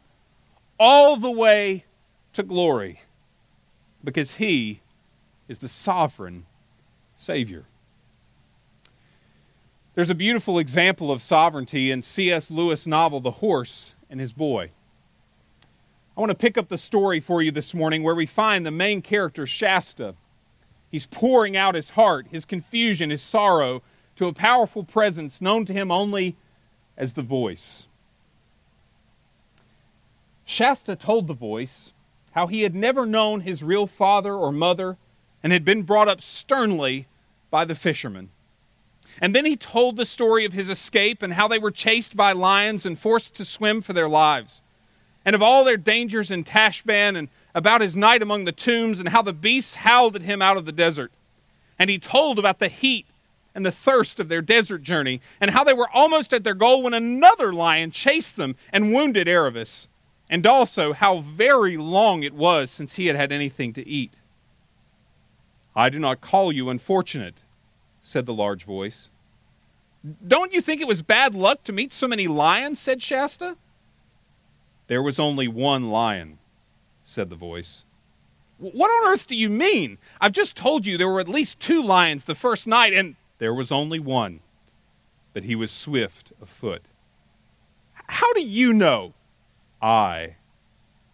all 0.79 1.15
the 1.15 1.31
way 1.31 1.85
to 2.33 2.43
glory 2.43 3.01
because 4.03 4.35
he 4.35 4.81
is 5.47 5.59
the 5.59 5.69
sovereign 5.69 6.45
Savior. 7.17 7.65
There's 9.93 10.09
a 10.09 10.15
beautiful 10.15 10.59
example 10.59 11.09
of 11.09 11.21
sovereignty 11.21 11.89
in 11.89 12.03
C.S. 12.03 12.51
Lewis' 12.51 12.85
novel, 12.85 13.21
The 13.21 13.31
Horse 13.31 13.95
and 14.09 14.19
His 14.19 14.33
Boy. 14.33 14.71
I 16.17 16.19
want 16.19 16.31
to 16.31 16.35
pick 16.35 16.57
up 16.57 16.67
the 16.67 16.77
story 16.77 17.21
for 17.21 17.41
you 17.41 17.51
this 17.51 17.73
morning 17.73 18.03
where 18.03 18.15
we 18.15 18.25
find 18.25 18.65
the 18.65 18.71
main 18.71 19.01
character, 19.01 19.47
Shasta. 19.47 20.15
He's 20.91 21.05
pouring 21.05 21.55
out 21.55 21.75
his 21.75 21.91
heart, 21.91 22.27
his 22.29 22.45
confusion, 22.45 23.09
his 23.09 23.21
sorrow 23.21 23.81
to 24.17 24.27
a 24.27 24.33
powerful 24.33 24.83
presence 24.83 25.41
known 25.41 25.65
to 25.65 25.73
him 25.73 25.91
only 25.91 26.35
as 26.97 27.13
the 27.13 27.21
voice. 27.21 27.87
Shasta 30.45 30.95
told 30.95 31.27
the 31.27 31.33
voice 31.33 31.91
how 32.31 32.47
he 32.47 32.61
had 32.61 32.75
never 32.75 33.05
known 33.05 33.41
his 33.41 33.63
real 33.63 33.87
father 33.87 34.33
or 34.33 34.51
mother 34.51 34.97
and 35.41 35.51
had 35.51 35.65
been 35.65 35.83
brought 35.83 36.07
up 36.07 36.21
sternly 36.21 37.07
by 37.49 37.65
the 37.65 37.75
fishermen. 37.75 38.29
And 39.21 39.33
then 39.33 39.45
he 39.45 39.55
told 39.55 39.95
the 39.95 40.05
story 40.05 40.45
of 40.45 40.53
his 40.53 40.69
escape 40.69 41.21
and 41.21 41.33
how 41.33 41.47
they 41.47 41.59
were 41.59 41.71
chased 41.71 42.15
by 42.15 42.33
lions 42.33 42.85
and 42.85 42.99
forced 42.99 43.35
to 43.35 43.45
swim 43.45 43.81
for 43.81 43.93
their 43.93 44.09
lives, 44.09 44.61
and 45.23 45.35
of 45.35 45.41
all 45.41 45.63
their 45.63 45.77
dangers 45.77 46.29
in 46.29 46.43
Tashbaan, 46.43 47.17
and 47.17 47.29
about 47.53 47.81
his 47.81 47.95
night 47.95 48.21
among 48.21 48.43
the 48.43 48.51
tombs 48.51 48.99
and 48.99 49.09
how 49.09 49.21
the 49.21 49.33
beasts 49.33 49.75
howled 49.75 50.15
at 50.15 50.21
him 50.23 50.41
out 50.41 50.57
of 50.57 50.65
the 50.65 50.71
desert. 50.73 51.11
And 51.79 51.89
he 51.89 51.97
told 51.97 52.37
about 52.37 52.59
the 52.59 52.67
heat 52.67 53.05
and 53.55 53.65
the 53.65 53.71
thirst 53.71 54.19
of 54.19 54.27
their 54.27 54.41
desert 54.41 54.83
journey, 54.83 55.21
and 55.39 55.51
how 55.51 55.63
they 55.63 55.73
were 55.73 55.89
almost 55.91 56.33
at 56.33 56.43
their 56.43 56.53
goal 56.53 56.83
when 56.83 56.93
another 56.93 57.53
lion 57.53 57.89
chased 57.89 58.35
them 58.35 58.57
and 58.71 58.93
wounded 58.93 59.27
Aravis, 59.27 59.87
and 60.29 60.45
also 60.45 60.91
how 60.91 61.21
very 61.21 61.77
long 61.77 62.21
it 62.21 62.33
was 62.33 62.69
since 62.69 62.95
he 62.95 63.07
had 63.07 63.15
had 63.15 63.31
anything 63.31 63.71
to 63.73 63.87
eat. 63.87 64.13
I 65.75 65.89
do 65.89 65.99
not 65.99 66.21
call 66.21 66.51
you 66.51 66.69
unfortunate, 66.69 67.35
said 68.03 68.25
the 68.25 68.33
large 68.33 68.65
voice. 68.65 69.09
Don't 70.27 70.53
you 70.53 70.61
think 70.61 70.81
it 70.81 70.87
was 70.87 71.01
bad 71.01 71.33
luck 71.33 71.63
to 71.63 71.71
meet 71.71 71.93
so 71.93 72.07
many 72.07 72.27
lions? 72.27 72.79
said 72.79 73.01
Shasta. 73.01 73.55
There 74.87 75.01
was 75.01 75.17
only 75.17 75.47
one 75.47 75.89
lion, 75.89 76.37
said 77.05 77.29
the 77.29 77.35
voice. 77.35 77.83
What 78.57 78.89
on 78.89 79.13
earth 79.13 79.27
do 79.27 79.35
you 79.35 79.49
mean? 79.49 79.97
I've 80.21 80.31
just 80.31 80.55
told 80.55 80.85
you 80.85 80.97
there 80.97 81.09
were 81.09 81.19
at 81.19 81.27
least 81.27 81.59
two 81.59 81.81
lions 81.81 82.25
the 82.25 82.35
first 82.35 82.67
night, 82.67 82.93
and 82.93 83.15
there 83.37 83.53
was 83.53 83.71
only 83.71 83.99
one, 83.99 84.39
but 85.33 85.43
he 85.43 85.55
was 85.55 85.71
swift 85.71 86.31
of 86.41 86.49
foot. 86.49 86.83
How 88.07 88.31
do 88.33 88.41
you 88.41 88.71
know? 88.73 89.13
I 89.81 90.35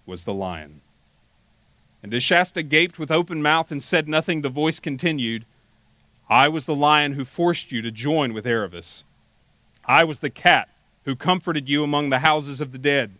was 0.05 0.23
the 0.23 0.33
lion. 0.33 0.81
And 2.03 2.13
as 2.13 2.23
Shasta 2.23 2.63
gaped 2.63 2.97
with 2.97 3.11
open 3.11 3.41
mouth 3.41 3.71
and 3.71 3.83
said 3.83 4.07
nothing, 4.07 4.41
the 4.41 4.49
voice 4.49 4.79
continued, 4.79 5.45
I 6.29 6.47
was 6.47 6.65
the 6.65 6.75
lion 6.75 7.13
who 7.13 7.25
forced 7.25 7.71
you 7.71 7.81
to 7.81 7.91
join 7.91 8.33
with 8.33 8.45
Aravis. 8.45 9.03
I 9.85 10.03
was 10.03 10.19
the 10.19 10.29
cat 10.29 10.69
who 11.05 11.15
comforted 11.15 11.67
you 11.67 11.83
among 11.83 12.09
the 12.09 12.19
houses 12.19 12.61
of 12.61 12.71
the 12.71 12.77
dead. 12.77 13.11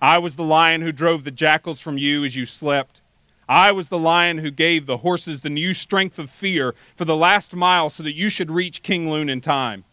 I 0.00 0.18
was 0.18 0.36
the 0.36 0.44
lion 0.44 0.82
who 0.82 0.92
drove 0.92 1.24
the 1.24 1.30
jackals 1.30 1.80
from 1.80 1.98
you 1.98 2.24
as 2.24 2.36
you 2.36 2.46
slept. 2.46 3.00
I 3.48 3.72
was 3.72 3.88
the 3.88 3.98
lion 3.98 4.38
who 4.38 4.50
gave 4.50 4.84
the 4.84 4.98
horses 4.98 5.40
the 5.40 5.48
new 5.48 5.72
strength 5.72 6.18
of 6.18 6.30
fear 6.30 6.74
for 6.96 7.06
the 7.06 7.16
last 7.16 7.56
mile 7.56 7.88
so 7.88 8.02
that 8.02 8.14
you 8.14 8.28
should 8.28 8.50
reach 8.50 8.82
King 8.82 9.10
Lune 9.10 9.30
in 9.30 9.40
time. 9.40 9.84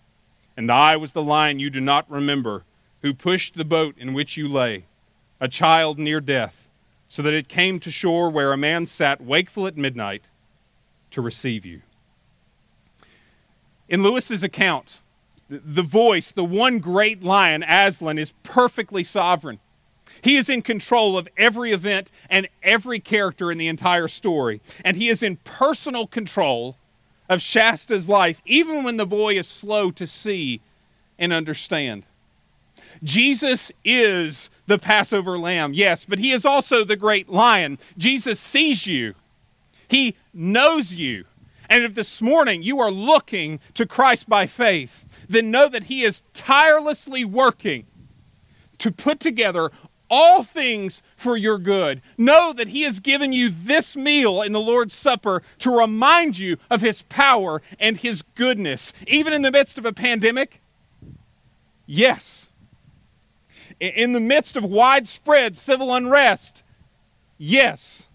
And 0.58 0.70
I 0.70 0.98
was 0.98 1.14
the 1.14 1.24
lion 1.24 1.60
you 1.60 1.70
do 1.70 1.80
not 1.80 2.10
remember, 2.12 2.64
who 3.02 3.14
pushed 3.14 3.56
the 3.56 3.66
boat 3.66 3.96
in 3.98 4.14
which 4.14 4.36
you 4.36 4.50
lay, 4.50 4.86
a 5.40 5.48
child 5.48 5.98
near 5.98 6.20
death, 6.20 6.70
so 7.08 7.22
that 7.22 7.34
it 7.34 7.48
came 7.48 7.80
to 7.80 7.92
shore 7.92 8.30
where 8.30 8.52
a 8.52 8.58
man 8.58 8.88
sat 8.88 9.22
wakeful 9.22 9.68
at 9.68 9.78
midnight 9.78 10.26
to 11.12 11.22
receive 11.22 11.66
you. 11.66 11.82
In 13.88 14.04
Lewis's 14.04 14.44
account, 14.44 15.02
the 15.48 15.84
voice, 15.84 16.32
the 16.32 16.44
one 16.44 16.80
great 16.80 17.24
lion, 17.24 17.64
Aslan, 17.64 18.18
is 18.18 18.34
perfectly 18.44 19.04
sovereign. 19.04 19.60
He 20.26 20.38
is 20.38 20.50
in 20.50 20.64
control 20.64 21.20
of 21.20 21.28
every 21.38 21.72
event 21.72 22.10
and 22.32 22.50
every 22.64 23.00
character 23.00 23.52
in 23.52 23.60
the 23.60 23.68
entire 23.68 24.08
story. 24.08 24.60
And 24.84 24.98
he 24.98 25.08
is 25.08 25.22
in 25.22 25.36
personal 25.44 26.08
control 26.08 26.78
of 27.30 27.44
Shasta's 27.44 28.10
life, 28.10 28.42
even 28.44 28.84
when 28.84 28.98
the 28.98 29.06
boy 29.06 29.38
is 29.38 29.48
slow 29.48 29.92
to 29.92 30.08
see 30.08 30.62
and 31.20 31.32
understand. 31.32 32.08
Jesus 33.04 33.72
is 33.84 34.50
the 34.66 34.80
Passover 34.80 35.38
lamb, 35.38 35.76
yes, 35.76 36.06
but 36.06 36.18
he 36.18 36.32
is 36.32 36.44
also 36.44 36.84
the 36.84 36.96
great 36.96 37.30
lion. 37.30 37.78
Jesus 37.96 38.40
sees 38.40 38.88
you, 38.88 39.14
he 39.88 40.16
knows 40.34 40.96
you. 40.96 41.26
And 41.70 41.84
if 41.84 41.94
this 41.94 42.20
morning 42.20 42.64
you 42.64 42.80
are 42.80 42.90
looking 42.90 43.60
to 43.76 43.86
Christ 43.86 44.28
by 44.28 44.48
faith, 44.48 45.06
then 45.30 45.52
know 45.52 45.70
that 45.70 45.84
he 45.84 46.02
is 46.02 46.24
tirelessly 46.34 47.24
working 47.24 47.86
to 48.78 48.92
put 48.92 49.20
together 49.20 49.72
all 50.16 50.44
things 50.44 51.02
for 51.18 51.36
your 51.36 51.58
good. 51.58 52.02
Know 52.18 52.54
that 52.54 52.70
He 52.70 52.84
has 52.84 53.02
given 53.02 53.34
you 53.34 53.50
this 53.50 53.98
meal 53.98 54.42
in 54.42 54.54
the 54.54 54.62
Lord's 54.62 54.96
Supper 54.96 55.44
to 55.60 55.78
remind 55.78 56.40
you 56.40 56.56
of 56.72 56.80
His 56.80 57.02
power 57.04 57.62
and 57.82 57.98
His 57.98 58.22
goodness, 58.22 58.94
even 59.08 59.34
in 59.34 59.42
the 59.42 59.52
midst 59.52 59.78
of 59.78 59.86
a 59.86 59.92
pandemic. 59.92 60.62
Yes. 61.86 62.50
In 63.82 64.14
the 64.14 64.22
midst 64.22 64.56
of 64.56 64.64
widespread 64.64 65.58
civil 65.58 65.94
unrest. 65.94 66.64
Yes. 67.38 68.08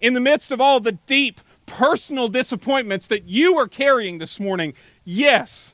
In 0.00 0.14
the 0.14 0.20
midst 0.20 0.52
of 0.52 0.60
all 0.60 0.78
the 0.78 0.92
deep 0.92 1.40
personal 1.66 2.28
disappointments 2.28 3.08
that 3.08 3.24
you 3.24 3.58
are 3.58 3.66
carrying 3.66 4.18
this 4.18 4.38
morning. 4.38 4.72
Yes 5.04 5.73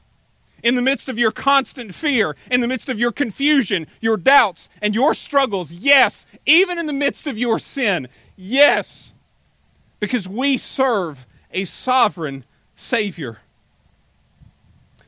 in 0.63 0.75
the 0.75 0.83
midst 0.83 1.09
of 1.09 1.19
your 1.19 1.33
constant 1.33 1.95
fear, 1.95 2.37
in 2.51 2.61
the 2.61 2.69
midst 2.69 2.89
of 2.89 2.99
your 2.99 3.13
confusion, 3.13 3.87
your 4.01 4.17
doubts, 4.17 4.69
and 4.81 4.95
your 4.95 5.15
struggles. 5.15 5.73
Yes, 5.73 6.27
even 6.47 6.79
in 6.79 6.87
the 6.87 6.93
midst 6.93 7.27
of 7.27 7.39
your 7.39 7.59
sin. 7.59 8.09
Yes, 8.37 9.13
because 9.99 10.29
we 10.29 10.57
serve 10.59 11.27
a 11.53 11.65
sovereign 11.65 12.45
Savior. 12.77 13.39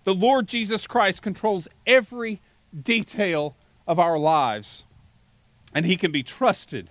The 0.05 0.15
Lord 0.15 0.49
Jesus 0.49 0.87
Christ 0.87 1.23
controls 1.23 1.69
every 1.87 2.41
detail 2.83 3.57
of 3.87 3.99
our 3.99 4.19
lives, 4.19 4.85
and 5.75 5.87
He 5.87 5.97
can 5.97 6.13
be 6.13 6.23
trusted 6.23 6.91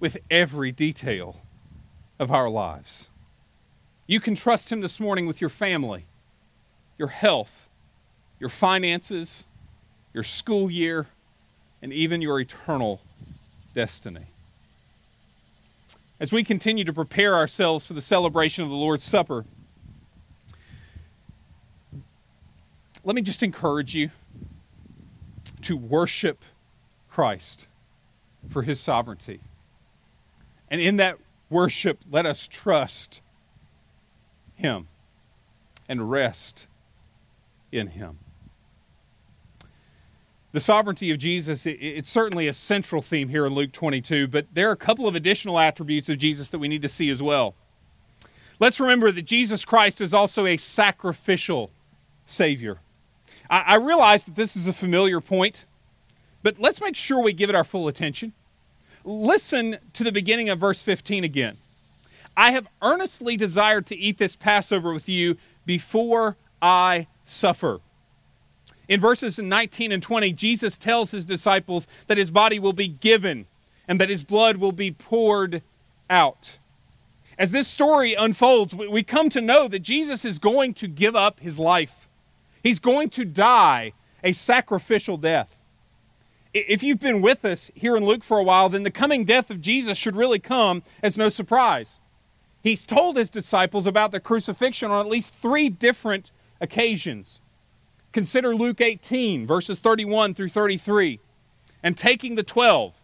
with 0.00 0.16
every 0.30 0.72
detail 0.72 1.40
of 2.18 2.32
our 2.32 2.48
lives. 2.48 3.08
You 4.06 4.20
can 4.20 4.34
trust 4.34 4.70
Him 4.70 4.80
this 4.80 5.00
morning 5.00 5.26
with 5.26 5.40
your 5.40 5.50
family, 5.50 6.06
your 6.98 7.08
health, 7.08 7.63
your 8.44 8.50
finances, 8.50 9.44
your 10.12 10.22
school 10.22 10.70
year, 10.70 11.06
and 11.80 11.94
even 11.94 12.20
your 12.20 12.38
eternal 12.38 13.00
destiny. 13.74 14.26
As 16.20 16.30
we 16.30 16.44
continue 16.44 16.84
to 16.84 16.92
prepare 16.92 17.34
ourselves 17.36 17.86
for 17.86 17.94
the 17.94 18.02
celebration 18.02 18.62
of 18.62 18.68
the 18.68 18.76
Lord's 18.76 19.06
Supper, 19.06 19.46
let 23.02 23.16
me 23.16 23.22
just 23.22 23.42
encourage 23.42 23.94
you 23.94 24.10
to 25.62 25.74
worship 25.74 26.44
Christ 27.10 27.66
for 28.50 28.60
his 28.60 28.78
sovereignty. 28.78 29.40
And 30.70 30.82
in 30.82 30.96
that 30.96 31.16
worship, 31.48 32.00
let 32.10 32.26
us 32.26 32.46
trust 32.46 33.22
him 34.54 34.88
and 35.88 36.10
rest 36.10 36.66
in 37.72 37.86
him. 37.86 38.18
The 40.54 40.60
sovereignty 40.60 41.10
of 41.10 41.18
Jesus, 41.18 41.66
it's 41.66 42.08
certainly 42.08 42.46
a 42.46 42.52
central 42.52 43.02
theme 43.02 43.28
here 43.28 43.44
in 43.44 43.54
Luke 43.54 43.72
22, 43.72 44.28
but 44.28 44.46
there 44.52 44.68
are 44.68 44.72
a 44.72 44.76
couple 44.76 45.08
of 45.08 45.16
additional 45.16 45.58
attributes 45.58 46.08
of 46.08 46.18
Jesus 46.18 46.50
that 46.50 46.60
we 46.60 46.68
need 46.68 46.82
to 46.82 46.88
see 46.88 47.10
as 47.10 47.20
well. 47.20 47.56
Let's 48.60 48.78
remember 48.78 49.10
that 49.10 49.22
Jesus 49.22 49.64
Christ 49.64 50.00
is 50.00 50.14
also 50.14 50.46
a 50.46 50.56
sacrificial 50.56 51.72
Savior. 52.24 52.78
I, 53.50 53.74
realize 53.74 54.22
that 54.24 54.36
this 54.36 54.54
is 54.54 54.68
a 54.68 54.72
familiar 54.72 55.20
point, 55.20 55.66
but 56.44 56.60
let's 56.60 56.80
make 56.80 56.94
sure 56.94 57.20
we 57.20 57.32
give 57.32 57.50
it 57.50 57.56
our 57.56 57.64
full 57.64 57.88
attention. 57.88 58.32
Listen 59.04 59.78
to 59.92 60.04
the 60.04 60.12
beginning 60.12 60.50
of 60.50 60.60
verse 60.60 60.80
15 60.80 61.24
again. 61.24 61.56
I 62.36 62.52
have 62.52 62.68
earnestly 62.80 63.36
desired 63.36 63.86
to 63.86 63.96
eat 63.96 64.18
this 64.18 64.36
Passover 64.36 64.92
with 64.92 65.08
you 65.08 65.36
before 65.66 66.36
I 66.62 67.08
suffer. 67.26 67.80
In 68.88 69.00
verses 69.00 69.38
19 69.38 69.92
and 69.92 70.02
20, 70.02 70.32
Jesus 70.32 70.76
tells 70.76 71.10
his 71.10 71.24
disciples 71.24 71.86
that 72.06 72.18
his 72.18 72.30
body 72.30 72.58
will 72.58 72.72
be 72.72 72.88
given 72.88 73.46
and 73.88 74.00
that 74.00 74.10
his 74.10 74.24
blood 74.24 74.58
will 74.58 74.72
be 74.72 74.90
poured 74.90 75.62
out. 76.10 76.58
As 77.38 77.50
this 77.50 77.66
story 77.66 78.14
unfolds, 78.14 78.74
we 78.74 79.02
come 79.02 79.30
to 79.30 79.40
know 79.40 79.68
that 79.68 79.80
Jesus 79.80 80.24
is 80.24 80.38
going 80.38 80.74
to 80.74 80.86
give 80.86 81.16
up 81.16 81.40
his 81.40 81.58
life. 81.58 82.08
He's 82.62 82.78
going 82.78 83.10
to 83.10 83.24
die 83.24 83.92
a 84.22 84.32
sacrificial 84.32 85.16
death. 85.16 85.56
If 86.52 86.82
you've 86.82 87.00
been 87.00 87.20
with 87.20 87.44
us 87.44 87.70
here 87.74 87.96
in 87.96 88.04
Luke 88.04 88.22
for 88.22 88.38
a 88.38 88.44
while, 88.44 88.68
then 88.68 88.84
the 88.84 88.90
coming 88.90 89.24
death 89.24 89.50
of 89.50 89.60
Jesus 89.60 89.98
should 89.98 90.14
really 90.14 90.38
come 90.38 90.84
as 91.02 91.18
no 91.18 91.28
surprise. 91.28 91.98
He's 92.62 92.86
told 92.86 93.16
his 93.16 93.28
disciples 93.28 93.86
about 93.86 94.12
the 94.12 94.20
crucifixion 94.20 94.90
on 94.90 95.04
at 95.04 95.10
least 95.10 95.34
three 95.34 95.68
different 95.68 96.30
occasions. 96.60 97.40
Consider 98.14 98.54
Luke 98.54 98.80
18, 98.80 99.44
verses 99.44 99.80
31 99.80 100.34
through 100.34 100.50
33. 100.50 101.18
And 101.82 101.98
taking 101.98 102.36
the 102.36 102.44
twelve, 102.44 102.94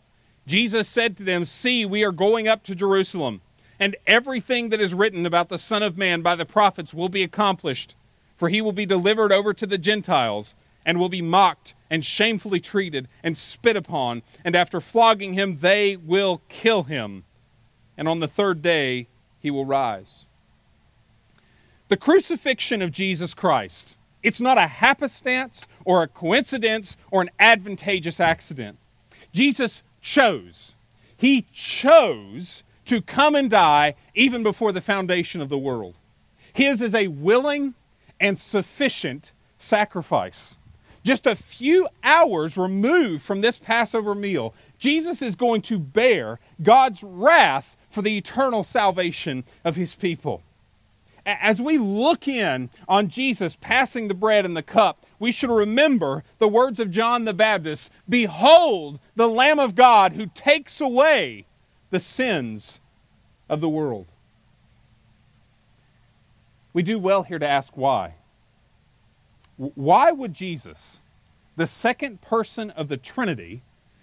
Jesus 0.47 0.89
said 0.89 1.17
to 1.17 1.25
them, 1.25 1.45
See, 1.45 1.85
we 1.85 2.05
are 2.05 2.13
going 2.13 2.47
up 2.47 2.63
to 2.63 2.77
Jerusalem, 2.77 3.41
and 3.81 3.97
everything 4.07 4.69
that 4.69 4.81
is 4.81 4.95
written 4.95 5.27
about 5.27 5.49
the 5.49 5.59
Son 5.59 5.83
of 5.83 5.99
Man 5.99 6.23
by 6.23 6.37
the 6.37 6.45
prophets 6.45 6.95
will 6.95 7.09
be 7.09 7.25
accomplished, 7.25 7.97
for 8.37 8.49
he 8.49 8.63
will 8.63 8.71
be 8.71 8.87
delivered 8.87 9.33
over 9.33 9.53
to 9.53 9.67
the 9.67 9.79
Gentiles, 9.79 10.55
and 10.87 11.01
will 11.01 11.09
be 11.09 11.21
mocked 11.21 11.75
and 11.91 12.05
shamefully 12.05 12.61
treated 12.61 13.09
and 13.25 13.37
spit 13.37 13.75
upon, 13.75 14.23
and 14.45 14.55
after 14.55 14.81
flogging 14.81 15.33
him, 15.33 15.59
they 15.61 15.97
will 15.97 16.41
kill 16.49 16.85
him. 16.85 17.25
And 17.99 18.07
on 18.07 18.21
the 18.21 18.29
third 18.29 18.63
day, 18.63 19.09
he 19.41 19.51
will 19.51 19.67
rise. 19.67 20.25
The 21.89 21.97
crucifixion 21.97 22.81
of 22.81 22.93
Jesus 22.93 23.35
Christ, 23.35 23.97
it's 24.23 24.41
not 24.41 24.59
a 24.59 24.67
happenstance 24.67 25.67
or 25.85 26.03
a 26.03 26.09
coincidence 26.09 26.97
or 27.11 27.23
an 27.23 27.31
advantageous 27.39 28.21
accident. 28.21 28.79
Jesus 29.33 29.83
chose. 30.01 30.75
He 31.17 31.47
chose 31.53 32.63
to 32.87 33.01
come 33.01 33.35
and 33.35 33.51
die 33.51 33.95
even 34.15 34.43
before 34.43 34.73
the 34.73 34.81
foundation 34.81 35.41
of 35.41 35.49
the 35.49 35.59
world. 35.59 35.95
His 36.53 36.83
is 36.83 36.95
a 36.95 37.09
willing 37.09 37.75
and 38.19 38.39
sufficient 38.39 39.33
sacrifice. 39.59 40.57
Just 41.03 41.27
a 41.27 41.37
few 41.37 41.89
hours 42.03 42.57
removed 42.57 43.23
from 43.23 43.41
this 43.41 43.59
Passover 43.59 44.15
meal, 44.15 44.55
Jesus 44.79 45.23
is 45.23 45.35
going 45.35 45.63
to 45.63 45.79
bear 45.79 46.41
God's 46.63 47.03
wrath 47.03 47.77
for 47.91 48.03
the 48.03 48.17
eternal 48.17 48.65
salvation 48.65 49.45
of 49.65 49.77
his 49.77 49.95
people. 49.95 50.43
As 51.27 51.61
we 51.61 51.79
look 51.79 52.27
in 52.27 52.71
on 52.89 53.09
Jesus 53.09 53.57
passing 53.61 54.09
the 54.09 54.15
bread 54.15 54.45
and 54.45 54.57
the 54.57 54.63
cup, 54.63 55.05
we 55.19 55.33
should 55.33 55.51
remember 55.51 56.25
the 56.39 56.49
words 56.49 56.81
of 56.81 56.91
John 56.91 57.25
the 57.25 57.35
Baptist 57.35 57.91
Behold, 58.09 58.99
the 59.15 59.29
Lamb 59.29 59.59
of 59.59 59.75
God 59.75 60.15
who 60.15 60.27
takes 60.27 60.81
away 60.81 61.47
the 61.91 62.01
sins 62.01 62.81
of 63.49 63.61
the 63.61 63.69
world. 63.69 64.07
We 66.73 66.83
do 66.83 66.99
well 66.99 67.25
here 67.25 67.39
to 67.39 67.49
ask 67.49 67.77
why. 67.77 68.15
Why 69.57 70.13
would 70.13 70.33
Jesus, 70.33 71.01
the 71.57 71.67
second 71.67 72.23
person 72.23 72.71
of 72.71 72.89
the 72.89 72.97
Trinity 72.97 73.63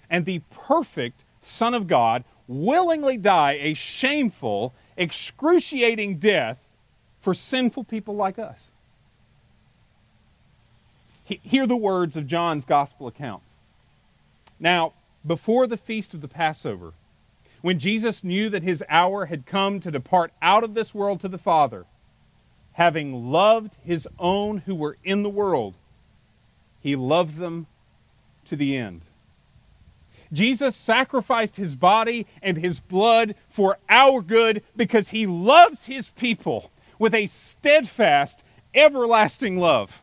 and 0.09 0.25
the 0.25 0.41
perfect 0.51 1.23
Son 1.41 1.73
of 1.73 1.87
God, 1.87 2.23
willingly 2.47 3.17
die 3.17 3.57
a 3.59 3.73
shameful, 3.73 4.73
excruciating 4.97 6.17
death 6.17 6.66
for 7.27 7.33
sinful 7.33 7.83
people 7.83 8.15
like 8.15 8.39
us? 8.39 8.71
Hear 11.25 11.67
the 11.67 11.75
words 11.75 12.15
of 12.15 12.25
John's 12.25 12.63
gospel 12.63 13.05
account. 13.05 13.43
Now, 14.61 14.93
before 15.25 15.67
the 15.67 15.75
feast 15.75 16.13
of 16.13 16.21
the 16.21 16.29
Passover, 16.29 16.93
when 17.61 17.79
Jesus 17.79 18.23
knew 18.23 18.47
that 18.47 18.63
his 18.63 18.81
hour 18.87 19.25
had 19.25 19.45
come 19.45 19.81
to 19.81 19.91
depart 19.91 20.31
out 20.41 20.63
of 20.63 20.73
this 20.73 20.95
world 20.95 21.19
to 21.19 21.27
the 21.27 21.37
Father, 21.37 21.83
having 22.75 23.29
loved 23.29 23.73
his 23.83 24.07
own 24.17 24.59
who 24.59 24.73
were 24.73 24.95
in 25.03 25.23
the 25.23 25.29
world, 25.29 25.73
he 26.81 26.95
loved 26.95 27.35
them 27.35 27.67
to 28.45 28.55
the 28.55 28.77
end. 28.77 29.01
Jesus 30.31 30.77
sacrificed 30.77 31.57
his 31.57 31.75
body 31.75 32.25
and 32.41 32.57
his 32.57 32.79
blood 32.79 33.35
for 33.49 33.77
our 33.89 34.21
good 34.21 34.63
because 34.77 35.09
he 35.09 35.27
loves 35.27 35.87
his 35.87 36.07
people 36.07 36.71
with 36.99 37.13
a 37.13 37.27
steadfast, 37.27 38.43
everlasting 38.73 39.57
love. 39.57 40.01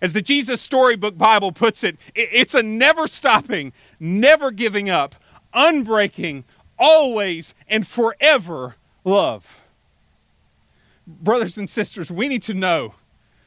As 0.00 0.12
the 0.12 0.22
Jesus 0.22 0.60
Storybook 0.60 1.16
Bible 1.16 1.52
puts 1.52 1.84
it, 1.84 1.96
it's 2.14 2.54
a 2.54 2.62
never 2.62 3.06
stopping, 3.06 3.72
never 4.00 4.50
giving 4.50 4.90
up, 4.90 5.14
unbreaking, 5.54 6.44
always 6.78 7.54
and 7.68 7.86
forever 7.86 8.74
love. 9.04 9.60
Brothers 11.06 11.56
and 11.56 11.70
sisters, 11.70 12.10
we 12.10 12.28
need 12.28 12.42
to 12.44 12.54
know 12.54 12.94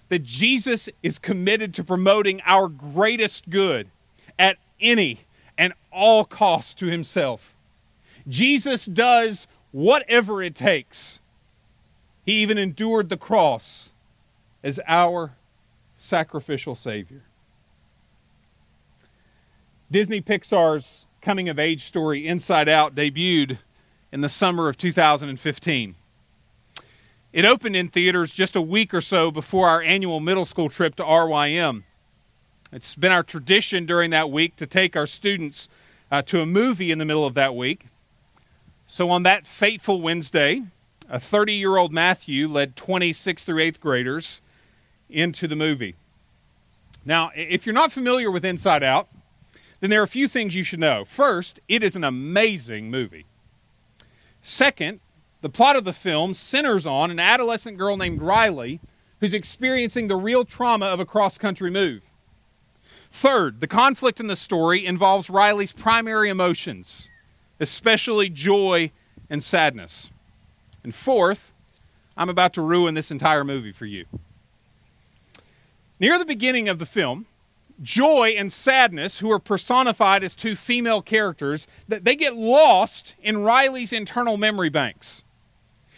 that 0.10 0.24
Jesus 0.24 0.88
is 1.04 1.20
committed 1.20 1.74
to 1.74 1.84
promoting 1.84 2.41
our 2.46 2.68
greatest 2.68 3.50
good 3.50 3.89
at 4.38 4.58
any 4.80 5.22
and 5.58 5.74
all 5.91 6.26
costs 6.26 6.74
to 6.76 6.86
himself. 6.86 7.54
Jesus 8.28 8.86
does 8.86 9.48
whatever 9.72 10.41
it 10.41 10.56
takes. 10.56 11.20
He 12.26 12.34
even 12.42 12.58
endured 12.58 13.10
the 13.10 13.18
cross 13.18 13.92
as 14.64 14.80
our 14.88 15.34
sacrificial 15.98 16.76
Savior. 16.76 17.22
Disney 19.92 20.22
Pixar's 20.22 21.06
coming 21.22 21.48
of 21.48 21.60
age 21.60 21.84
story 21.84 22.28
Inside 22.28 22.68
Out 22.68 22.96
debuted 22.96 23.60
in 24.12 24.22
the 24.22 24.30
summer 24.30 24.68
of 24.68 24.78
2015. 24.78 25.96
It 27.32 27.46
opened 27.46 27.76
in 27.76 27.90
theaters 27.90 28.32
just 28.32 28.56
a 28.56 28.62
week 28.62 28.94
or 28.94 29.02
so 29.02 29.30
before 29.30 29.68
our 29.68 29.82
annual 29.82 30.20
middle 30.20 30.46
school 30.46 30.70
trip 30.70 30.96
to 30.96 31.04
RYM. 31.04 31.84
It's 32.72 32.96
been 32.96 33.12
our 33.12 33.24
tradition 33.24 33.86
during 33.86 34.10
that 34.12 34.32
week 34.32 34.56
to 34.56 34.66
take 34.66 34.96
our 34.96 35.06
students 35.06 35.70
uh, 36.12 36.22
to 36.24 36.42
a 36.42 36.46
movie 36.46 36.92
in 36.92 36.98
the 36.98 37.06
middle 37.06 37.26
of 37.26 37.34
that 37.36 37.56
week. 37.56 37.88
So 38.88 39.10
on 39.10 39.24
that 39.24 39.46
fateful 39.46 40.02
Wednesday, 40.02 40.64
a 41.10 41.20
30 41.20 41.54
year 41.54 41.78
old 41.78 41.94
Matthew 41.94 42.48
led 42.48 42.76
26th 42.76 43.41
through 43.41 43.72
8th 43.72 43.80
graders 43.80 44.41
into 45.10 45.48
the 45.48 45.56
movie. 45.56 45.96
Now, 47.06 47.32
if 47.36 47.65
you're 47.65 47.74
not 47.74 47.91
familiar 47.91 48.32
with 48.32 48.44
Inside 48.44 48.84
Out, 48.84 49.08
then 49.80 49.89
there 49.89 50.02
are 50.02 50.06
a 50.06 50.08
few 50.08 50.28
things 50.28 50.56
you 50.56 50.63
should 50.63 50.80
know. 50.80 51.06
First, 51.06 51.60
it 51.68 51.84
is 51.84 51.96
an 51.96 52.04
amazing 52.04 52.89
movie. 52.89 53.26
Second, 54.41 55.00
the 55.41 55.50
plot 55.50 55.76
of 55.76 55.84
the 55.84 55.94
film 55.94 56.34
centers 56.34 56.88
on 56.88 57.12
an 57.12 57.20
adolescent 57.20 57.78
girl 57.78 57.98
named 57.98 58.22
Riley 58.22 58.80
who's 59.20 59.34
experiencing 59.34 60.08
the 60.08 60.15
real 60.15 60.46
trauma 60.46 60.86
of 60.88 61.00
a 61.00 61.06
cross 61.06 61.38
country 61.38 61.70
move. 61.70 62.04
Third, 63.12 63.62
the 63.62 63.68
conflict 63.68 64.20
in 64.20 64.28
the 64.28 64.36
story 64.36 64.86
involves 64.86 65.30
Riley's 65.30 65.72
primary 65.72 66.30
emotions, 66.30 67.10
especially 67.60 68.30
joy 68.30 68.91
and 69.30 69.44
sadness. 69.44 70.10
And 70.86 70.93
fourth, 70.93 71.52
I'm 72.15 72.30
about 72.30 72.54
to 72.54 72.62
ruin 72.62 72.93
this 72.93 73.10
entire 73.10 73.43
movie 73.43 73.71
for 73.71 73.88
you. 73.88 74.06
Near 76.00 76.19
the 76.19 76.26
beginning 76.26 76.69
of 76.69 76.78
the 76.78 76.86
film, 76.86 77.26
joy 77.82 78.36
and 78.38 78.54
sadness, 78.54 79.17
who 79.17 79.32
are 79.32 79.39
personified 79.39 80.24
as 80.24 80.36
two 80.36 80.56
female 80.56 81.02
characters, 81.02 81.65
that 81.88 82.04
they 82.04 82.15
get 82.15 82.36
lost 82.36 83.15
in 83.19 83.43
Riley's 83.43 83.91
internal 83.91 84.38
memory 84.38 84.69
banks 84.69 85.24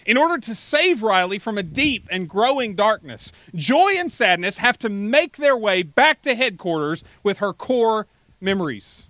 in 0.06 0.15
order 0.15 0.38
to 0.38 0.56
save 0.56 1.04
Riley 1.04 1.38
from 1.38 1.58
a 1.58 1.63
deep 1.63 2.08
and 2.10 2.30
growing 2.30 2.73
darkness. 2.73 3.34
Joy 3.54 3.95
and 3.97 4.10
sadness 4.10 4.60
have 4.60 4.80
to 4.80 4.88
make 4.88 5.36
their 5.36 5.58
way 5.58 5.84
back 5.84 6.21
to 6.21 6.34
headquarters 6.34 7.04
with 7.23 7.39
her 7.39 7.52
core 7.52 8.08
memories. 8.39 9.08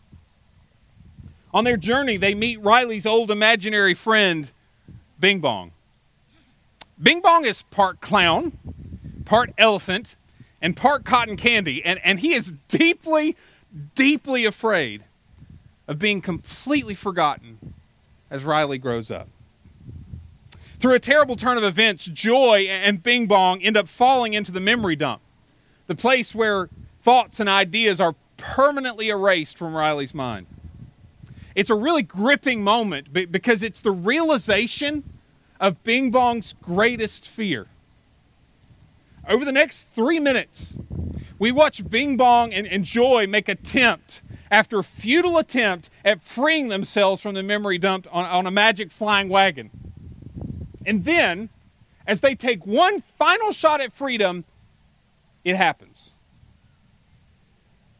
On 1.54 1.66
their 1.66 1.78
journey, 1.78 2.18
they 2.18 2.34
meet 2.34 2.60
Riley's 2.64 3.06
old 3.06 3.30
imaginary 3.30 3.94
friend, 3.94 4.52
Bing 5.20 5.40
Bong. 5.40 5.72
Bing 7.02 7.22
Bong 7.22 7.46
is 7.46 7.62
part 7.64 8.02
clown, 8.02 8.58
part 9.26 9.54
elephant, 9.58 10.16
and 10.62 10.76
part 10.76 11.06
cotton 11.06 11.38
candy, 11.38 11.84
and, 11.84 12.00
and 12.04 12.20
he 12.20 12.34
is 12.34 12.54
deeply, 12.68 13.36
deeply 13.96 14.46
afraid 14.46 15.04
of 15.88 16.00
being 16.00 16.22
completely 16.22 16.94
forgotten 16.94 17.74
as 18.30 18.44
Riley 18.44 18.78
grows 18.78 19.10
up. 19.10 19.28
Through 20.80 20.94
a 20.94 21.00
terrible 21.00 21.36
turn 21.36 21.58
of 21.58 21.64
events, 21.64 22.06
Joy 22.06 22.68
and 22.70 23.02
Bing 23.02 23.26
Bong 23.28 23.62
end 23.62 23.78
up 23.78 23.88
falling 23.88 24.34
into 24.34 24.52
the 24.52 24.60
memory 24.60 24.96
dump, 24.96 25.22
the 25.88 25.96
place 25.96 26.36
where 26.36 26.70
thoughts 27.02 27.40
and 27.40 27.50
ideas 27.50 28.00
are 28.00 28.16
permanently 28.38 29.10
erased 29.10 29.58
from 29.58 29.76
Riley's 29.76 30.14
mind. 30.14 30.46
It's 31.58 31.72
a 31.72 31.76
really 31.76 32.04
gripping 32.04 32.64
moment 32.64 33.12
because 33.12 33.64
it's 33.64 33.82
the 33.82 33.90
realization 33.90 35.04
of 35.60 35.84
Bing 35.84 36.12
Bong's 36.12 36.54
greatest 36.62 37.28
fear. 37.28 37.66
Over 39.28 39.44
the 39.44 39.52
next 39.52 39.92
three 39.92 40.20
minutes, 40.20 40.78
we 41.40 41.52
watch 41.52 41.90
Bing 41.90 42.16
Bong 42.16 42.54
and, 42.54 42.86
Joy 42.86 43.26
make 43.26 43.50
attempt 43.50 44.22
after 44.52 44.84
futile 44.84 45.40
attempt 45.40 45.90
at 46.06 46.22
freeing 46.22 46.68
themselves 46.68 47.24
from 47.24 47.34
the 47.34 47.42
memory 47.42 47.80
dump 47.80 48.08
on, 48.12 48.26
on 48.26 48.46
a 48.46 48.52
magic 48.52 48.92
flying 48.92 49.28
wagon. 49.28 49.72
And 50.86 51.06
then, 51.06 51.50
as 52.06 52.20
they 52.20 52.36
take 52.36 52.68
one 52.68 53.02
final 53.18 53.52
shot 53.52 53.82
at 53.82 53.94
freedom, 53.94 54.46
it 55.44 55.56
happens. 55.56 56.14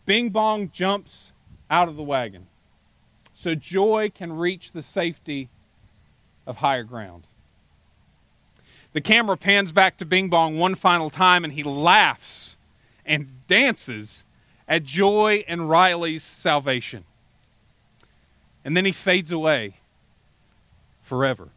Bing 0.06 0.30
Bong 0.30 0.70
jumps 0.70 1.34
out 1.72 1.90
of 1.90 1.96
the 1.96 2.04
wagon 2.04 2.47
so 3.38 3.54
Joy 3.54 4.12
can 4.14 4.34
reach 4.34 4.72
the 4.72 4.82
safety 4.82 5.50
of 6.48 6.58
higher 6.58 6.84
ground. 6.84 7.28
The 8.94 9.00
camera 9.00 9.38
pans 9.38 9.72
back 9.72 10.00
to 10.00 10.06
Bing 10.06 10.28
Bong 10.28 10.58
one 10.58 10.74
final 10.74 11.12
time, 11.12 11.44
and 11.44 11.54
he 11.54 11.62
laughs 11.62 12.58
and 13.06 13.48
dances 13.48 14.24
at 14.68 14.84
Joy 14.84 15.46
and 15.48 15.70
Riley's 15.70 16.24
salvation. 16.24 17.04
And 18.66 18.76
then 18.76 18.86
he 18.86 18.92
fades 18.92 19.32
away 19.32 19.76
forever. 21.04 21.50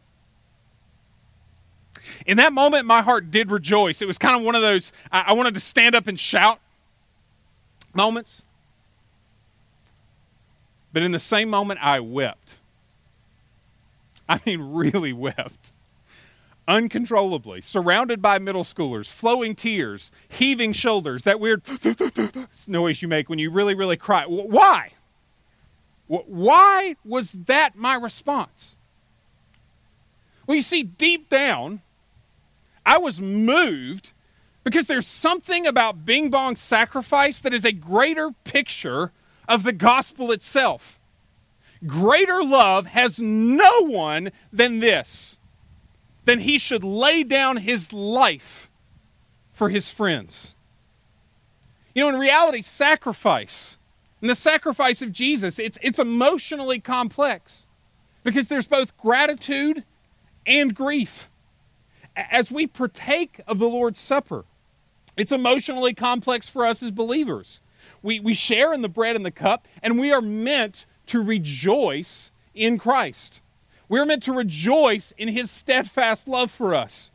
In 2.27 2.37
that 2.37 2.53
moment, 2.53 2.85
my 2.85 3.01
heart 3.01 3.31
did 3.31 3.51
rejoice. 3.51 4.03
It 4.03 4.07
was 4.07 4.19
kind 4.19 4.37
of 4.37 4.43
one 4.43 4.55
of 4.55 4.61
those, 4.61 4.93
I, 5.11 5.33
wanted 5.33 5.55
to 5.55 5.61
stand 5.61 5.95
up 5.95 6.07
and 6.07 6.21
shout 6.21 6.61
moments. 7.95 8.45
But 10.93 11.03
in 11.03 11.13
the 11.13 11.21
same 11.21 11.49
moment, 11.49 11.81
I 11.83 12.01
wept. 12.01 12.57
I 14.29 14.41
mean, 14.47 14.61
really 14.75 15.13
wept. 15.13 15.73
Uncontrollably, 16.69 17.61
surrounded 17.61 18.23
by 18.23 18.39
middle 18.39 18.63
schoolers, 18.63 19.07
flowing 19.09 19.57
tears, 19.57 20.13
heaving 20.29 20.73
shoulders, 20.73 21.25
that 21.25 21.41
weird 21.41 21.63
noise 22.69 23.03
you 23.03 23.09
make 23.09 23.29
when 23.29 23.41
you 23.41 23.51
really, 23.51 23.75
really 23.75 23.97
cry. 23.97 24.25
Why? 24.25 24.93
Why 26.07 26.97
was 27.05 27.33
that 27.33 27.77
my 27.77 27.95
response? 27.95 28.77
Well, 30.47 30.57
you 30.57 30.63
see, 30.63 30.83
deep 30.83 31.29
down, 31.29 31.83
I 32.85 32.99
was 32.99 33.21
moved 33.21 34.13
because 34.65 34.87
there's 34.87 35.07
something 35.07 35.67
about 35.67 36.05
Bing 36.05 36.31
Bong's 36.31 36.61
sacrifice 36.61 37.39
that 37.41 37.55
is 37.55 37.65
a 37.65 37.73
greater 37.73 38.31
picture 38.45 39.13
of 39.51 39.65
the 39.65 39.73
gospel 39.73 40.31
itself. 40.31 41.01
Greater 41.85 42.43
love 42.43 42.87
has 42.87 43.19
no 43.19 43.85
one 43.85 44.31
than 44.53 44.79
this, 44.79 45.39
than 46.25 46.39
he 46.39 46.57
should 46.57 46.85
lay 46.85 47.25
down 47.25 47.57
his 47.57 47.93
life 47.93 48.71
for 49.53 49.69
his 49.69 49.91
friends. 49.91 50.55
You 51.95 52.05
know, 52.05 52.11
in 52.11 52.19
reality, 52.19 52.63
sacrifice, 52.63 53.77
and 54.21 54.31
the 54.31 54.37
sacrifice 54.37 55.03
of 55.03 55.11
Jesus, 55.11 55.59
it's, 55.59 55.79
it's 55.83 55.99
emotionally 55.99 56.79
complex 56.79 57.67
because 58.23 58.47
there's 58.47 58.69
both 58.69 58.97
gratitude 58.99 59.83
and 60.47 60.75
grief 60.75 61.29
as 62.15 62.53
we 62.53 62.69
partake 62.69 63.41
of 63.49 63.59
the 63.59 63.69
Lord's 63.69 63.99
Supper. 63.99 64.45
It's 65.17 65.33
emotionally 65.33 65.95
complex 65.95 66.49
for 66.49 66.65
us 66.65 66.83
as 66.85 66.93
believers. 66.93 67.61
We, 68.03 68.21
we 68.21 68.35
share 68.35 68.73
in 68.73 68.83
the 68.83 68.89
bread 68.89 69.17
and 69.17 69.25
the 69.25 69.31
cup, 69.31 69.67
and 69.83 69.99
we 69.99 70.13
are 70.13 70.23
meant 70.23 70.87
to 71.07 71.23
rejoice 71.23 72.31
in 72.55 72.79
Christ. 72.79 73.41
We're 73.89 74.05
meant 74.05 74.23
to 74.25 74.33
rejoice 74.33 75.13
in 75.19 75.29
his 75.29 75.51
steadfast 75.51 76.29
love 76.29 76.51
for 76.51 76.75
us. 76.75 77.11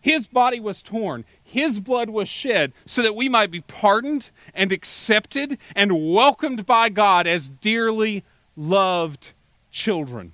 His 0.00 0.26
body 0.26 0.60
was 0.60 0.82
torn, 0.82 1.24
his 1.42 1.80
blood 1.80 2.10
was 2.10 2.28
shed 2.28 2.72
so 2.84 3.02
that 3.02 3.14
we 3.14 3.28
might 3.28 3.50
be 3.50 3.60
pardoned 3.60 4.30
and 4.52 4.72
accepted 4.72 5.58
and 5.76 6.12
welcomed 6.12 6.66
by 6.66 6.88
God 6.88 7.26
as 7.26 7.48
dearly 7.48 8.24
loved 8.56 9.32
children. 9.70 10.32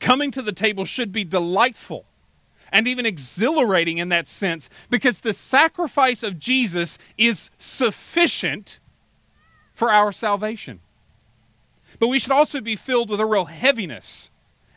Coming 0.00 0.30
to 0.30 0.42
the 0.42 0.52
table 0.52 0.84
should 0.84 1.12
be 1.12 1.24
delightful 1.24 2.06
and 2.72 2.86
even 2.86 3.06
exhilarating 3.06 3.98
in 3.98 4.08
that 4.10 4.28
sense 4.28 4.68
because 4.90 5.20
the 5.20 5.32
sacrifice 5.32 6.22
of 6.22 6.38
Jesus 6.38 6.98
is 7.16 7.50
sufficient 7.58 8.78
for 9.74 9.90
our 9.90 10.12
salvation. 10.12 10.80
But 11.98 12.08
we 12.08 12.18
should 12.18 12.32
also 12.32 12.60
be 12.60 12.76
filled 12.76 13.10
with 13.10 13.20
a 13.20 13.26
real 13.26 13.46
heaviness 13.46 14.30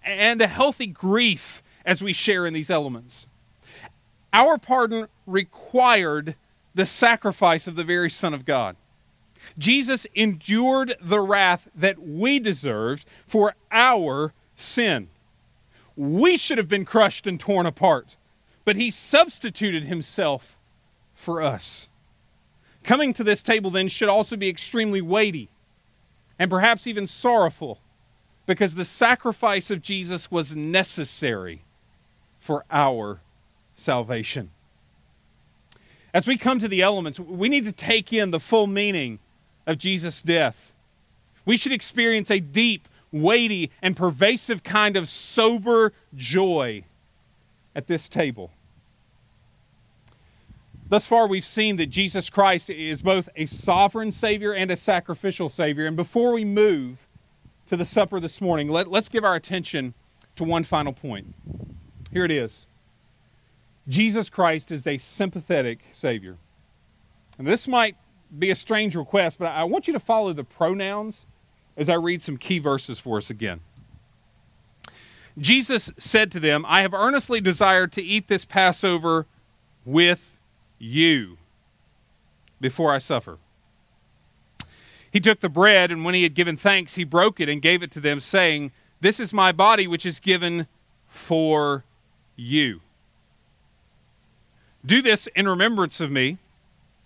and 0.03 0.41
a 0.41 0.47
healthy 0.47 0.87
grief 0.87 1.61
as 1.85 2.01
we 2.01 2.13
share 2.13 2.45
in 2.45 2.53
these 2.53 2.69
elements. 2.69 3.27
Our 4.33 4.57
pardon 4.57 5.07
required 5.27 6.35
the 6.73 6.85
sacrifice 6.85 7.67
of 7.67 7.75
the 7.75 7.83
very 7.83 8.09
Son 8.09 8.33
of 8.33 8.45
God. 8.45 8.75
Jesus 9.57 10.05
endured 10.15 10.95
the 11.01 11.19
wrath 11.19 11.67
that 11.75 11.99
we 11.99 12.39
deserved 12.39 13.05
for 13.27 13.55
our 13.71 14.33
sin. 14.55 15.09
We 16.01 16.35
should 16.35 16.57
have 16.57 16.67
been 16.67 16.83
crushed 16.83 17.27
and 17.27 17.39
torn 17.39 17.67
apart, 17.67 18.15
but 18.65 18.75
he 18.75 18.89
substituted 18.89 19.83
himself 19.83 20.57
for 21.13 21.43
us. 21.43 21.89
Coming 22.83 23.13
to 23.13 23.23
this 23.23 23.43
table 23.43 23.69
then 23.69 23.87
should 23.87 24.09
also 24.09 24.35
be 24.35 24.49
extremely 24.49 24.99
weighty 24.99 25.49
and 26.39 26.49
perhaps 26.49 26.87
even 26.87 27.05
sorrowful 27.05 27.81
because 28.47 28.73
the 28.73 28.83
sacrifice 28.83 29.69
of 29.69 29.83
Jesus 29.83 30.31
was 30.31 30.55
necessary 30.55 31.61
for 32.39 32.65
our 32.71 33.21
salvation. 33.75 34.49
As 36.15 36.25
we 36.25 36.35
come 36.35 36.57
to 36.57 36.67
the 36.67 36.81
elements, 36.81 37.19
we 37.19 37.47
need 37.47 37.65
to 37.65 37.71
take 37.71 38.11
in 38.11 38.31
the 38.31 38.39
full 38.39 38.65
meaning 38.65 39.19
of 39.67 39.77
Jesus' 39.77 40.23
death. 40.23 40.73
We 41.45 41.57
should 41.57 41.71
experience 41.71 42.31
a 42.31 42.39
deep 42.39 42.87
weighty, 43.11 43.71
and 43.81 43.95
pervasive 43.95 44.63
kind 44.63 44.95
of 44.95 45.07
sober 45.07 45.93
joy 46.15 46.83
at 47.75 47.87
this 47.87 48.07
table. 48.07 48.51
Thus 50.91 51.05
far, 51.05 51.25
we've 51.25 51.45
seen 51.45 51.77
that 51.77 51.85
Jesus 51.85 52.29
Christ 52.29 52.69
is 52.69 53.01
both 53.01 53.29
a 53.37 53.45
sovereign 53.45 54.11
Savior 54.11 54.53
and 54.53 54.69
a 54.69 54.75
sacrificial 54.75 55.47
Savior. 55.47 55.85
And 55.85 55.95
before 55.95 56.33
we 56.33 56.43
move 56.43 57.07
to 57.67 57.77
the 57.77 57.85
supper 57.85 58.19
this 58.19 58.41
morning, 58.41 58.67
let, 58.67 58.91
us 58.91 59.07
give 59.07 59.23
our 59.23 59.35
attention 59.35 59.93
to 60.35 60.43
one 60.43 60.65
final 60.65 60.91
point. 60.91 61.33
Here 62.11 62.25
it 62.25 62.31
is 62.31 62.65
Jesus 63.87 64.29
Christ 64.29 64.71
is 64.71 64.85
a 64.85 64.97
sympathetic 64.97 65.79
Savior. 65.93 66.35
And 67.37 67.47
this 67.47 67.67
might 67.67 67.95
be 68.37 68.49
a 68.51 68.55
strange 68.55 68.95
request, 68.95 69.39
but 69.39 69.47
I 69.47 69.63
want 69.63 69.87
you 69.87 69.93
to 69.93 69.99
follow 69.99 70.33
the 70.33 70.43
pronouns 70.43 71.25
as 71.77 71.89
I 71.89 71.95
read 71.95 72.21
some 72.21 72.37
key 72.37 72.59
verses 72.59 72.99
for 72.99 73.17
us 73.17 73.29
again. 73.29 73.61
Jesus 75.37 75.91
said 75.97 76.31
to 76.31 76.39
them, 76.39 76.65
I 76.67 76.81
have 76.81 76.93
earnestly 76.93 77.41
desired 77.41 77.91
to 77.93 78.03
eat 78.03 78.27
this 78.27 78.45
Passover 78.45 79.25
with 79.85 80.37
you 80.77 81.37
before 82.59 82.93
I 82.93 82.99
suffer. 82.99 83.37
He 85.11 85.19
took 85.19 85.41
the 85.41 85.49
bread, 85.49 85.91
and 85.91 86.05
when 86.05 86.13
he 86.13 86.23
had 86.23 86.33
given 86.33 86.55
thanks, 86.55 86.95
he 86.95 87.03
broke 87.03 87.39
it 87.39 87.49
and 87.49 87.61
gave 87.61 87.83
it 87.83 87.91
to 87.91 87.99
them, 87.99 88.19
saying, 88.19 88.71
This 89.01 89.19
is 89.19 89.33
my 89.33 89.51
body, 89.51 89.87
which 89.87 90.05
is 90.05 90.19
given 90.19 90.67
for 91.07 91.83
you. 92.35 92.81
Do 94.85 95.01
this 95.01 95.27
in 95.35 95.47
remembrance 95.47 95.99
of 95.99 96.11
me. 96.11 96.37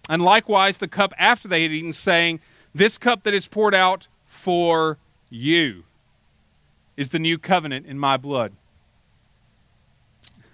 And 0.08 0.21
likewise, 0.21 0.78
the 0.78 0.88
cup 0.88 1.13
after 1.17 1.47
they 1.47 1.63
had 1.63 1.71
eaten, 1.71 1.93
saying, 1.93 2.39
This 2.75 2.99
cup 2.99 3.23
that 3.23 3.34
is 3.34 3.47
poured 3.47 3.73
out 3.73 4.08
for 4.45 4.99
you 5.31 5.84
is 6.95 7.10
the 7.10 7.17
new 7.17 7.36
covenant 7.36 7.88
in 7.88 7.97
my 7.97 8.15
blood. 8.15 8.53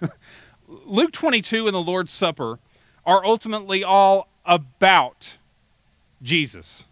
Luke 0.66 1.12
22 1.12 1.66
and 1.66 1.74
the 1.74 1.82
Lord's 1.82 2.10
Supper 2.10 2.58
are 3.04 3.22
ultimately 3.22 3.84
all 3.84 4.28
about 4.46 5.36
Jesus. 6.22 6.86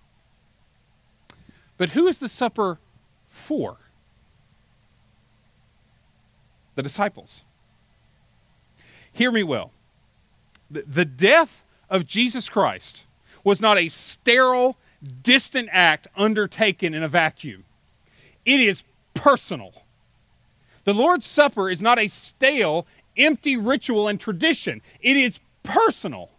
But 1.79 1.91
who 1.91 2.07
is 2.07 2.19
the 2.19 2.29
supper 2.29 2.79
for? 3.31 3.79
The 6.75 6.83
disciples. 6.83 7.45
Hear 9.11 9.33
me 9.33 9.43
well. 9.43 9.73
The 10.71 11.07
death 11.07 11.65
of 11.89 12.07
Jesus 12.07 12.51
Christ 12.51 13.07
was 13.43 13.59
not 13.59 13.79
a 13.79 13.89
sterile 13.89 14.77
distant 15.23 15.69
act 15.73 16.07
undertaken 16.17 16.95
in 16.95 17.03
a 17.03 17.09
vacuum. 17.09 17.65
It 18.45 18.61
is 18.61 18.83
personal. 19.15 19.83
The 20.85 20.95
Lord's 20.95 21.27
Supper 21.27 21.71
is 21.71 21.83
not 21.83 21.99
a 21.99 22.09
stale, 22.09 22.87
empty 23.17 23.57
ritual 23.57 24.09
and 24.09 24.19
tradition, 24.21 24.81
it 25.01 25.17
is 25.17 25.41
personal. 25.63 26.31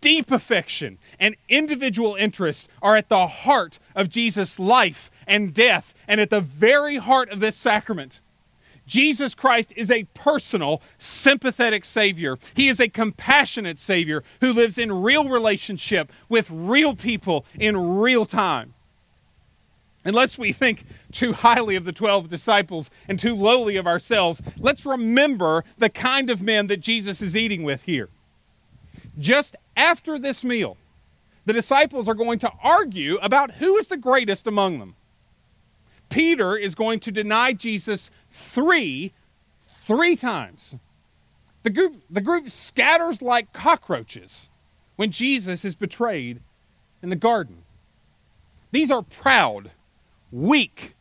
Deep 0.00 0.30
affection 0.30 0.98
and 1.18 1.34
individual 1.48 2.14
interest 2.14 2.68
are 2.80 2.94
at 2.94 3.08
the 3.08 3.26
heart 3.26 3.80
of 3.96 4.08
Jesus' 4.08 4.58
life 4.60 5.10
and 5.26 5.52
death, 5.52 5.92
and 6.06 6.20
at 6.20 6.30
the 6.30 6.40
very 6.40 6.96
heart 6.96 7.30
of 7.30 7.40
this 7.40 7.56
sacrament. 7.56 8.20
Jesus 8.88 9.34
Christ 9.34 9.72
is 9.76 9.90
a 9.90 10.04
personal, 10.14 10.82
sympathetic 10.96 11.84
Savior. 11.84 12.38
He 12.54 12.68
is 12.68 12.80
a 12.80 12.88
compassionate 12.88 13.78
Savior 13.78 14.24
who 14.40 14.52
lives 14.52 14.78
in 14.78 15.02
real 15.02 15.28
relationship 15.28 16.10
with 16.28 16.50
real 16.50 16.96
people 16.96 17.44
in 17.58 17.98
real 17.98 18.26
time. 18.26 18.74
Unless 20.04 20.38
we 20.38 20.52
think 20.52 20.86
too 21.12 21.34
highly 21.34 21.76
of 21.76 21.84
the 21.84 21.92
12 21.92 22.30
disciples 22.30 22.88
and 23.06 23.20
too 23.20 23.36
lowly 23.36 23.76
of 23.76 23.86
ourselves, 23.86 24.40
let's 24.56 24.86
remember 24.86 25.64
the 25.76 25.90
kind 25.90 26.30
of 26.30 26.40
men 26.40 26.68
that 26.68 26.80
Jesus 26.80 27.20
is 27.20 27.36
eating 27.36 27.62
with 27.62 27.82
here. 27.82 28.08
Just 29.18 29.54
after 29.76 30.18
this 30.18 30.42
meal, 30.42 30.78
the 31.44 31.52
disciples 31.52 32.08
are 32.08 32.14
going 32.14 32.38
to 32.38 32.52
argue 32.62 33.16
about 33.16 33.56
who 33.56 33.76
is 33.76 33.88
the 33.88 33.96
greatest 33.98 34.46
among 34.46 34.78
them. 34.78 34.94
Peter 36.08 36.56
is 36.56 36.74
going 36.74 37.00
to 37.00 37.12
deny 37.12 37.52
Jesus 37.52 38.10
three, 38.30 39.12
three 39.66 40.16
times. 40.16 40.76
The 41.62 41.70
group, 41.70 42.02
the 42.08 42.20
group 42.20 42.50
scatters 42.50 43.20
like 43.20 43.52
cockroaches 43.52 44.48
when 44.96 45.10
Jesus 45.10 45.64
is 45.64 45.74
betrayed 45.74 46.40
in 47.02 47.10
the 47.10 47.16
garden. 47.16 47.64
These 48.70 48.90
are 48.90 49.02
proud, 49.02 49.72
weak, 50.30 50.94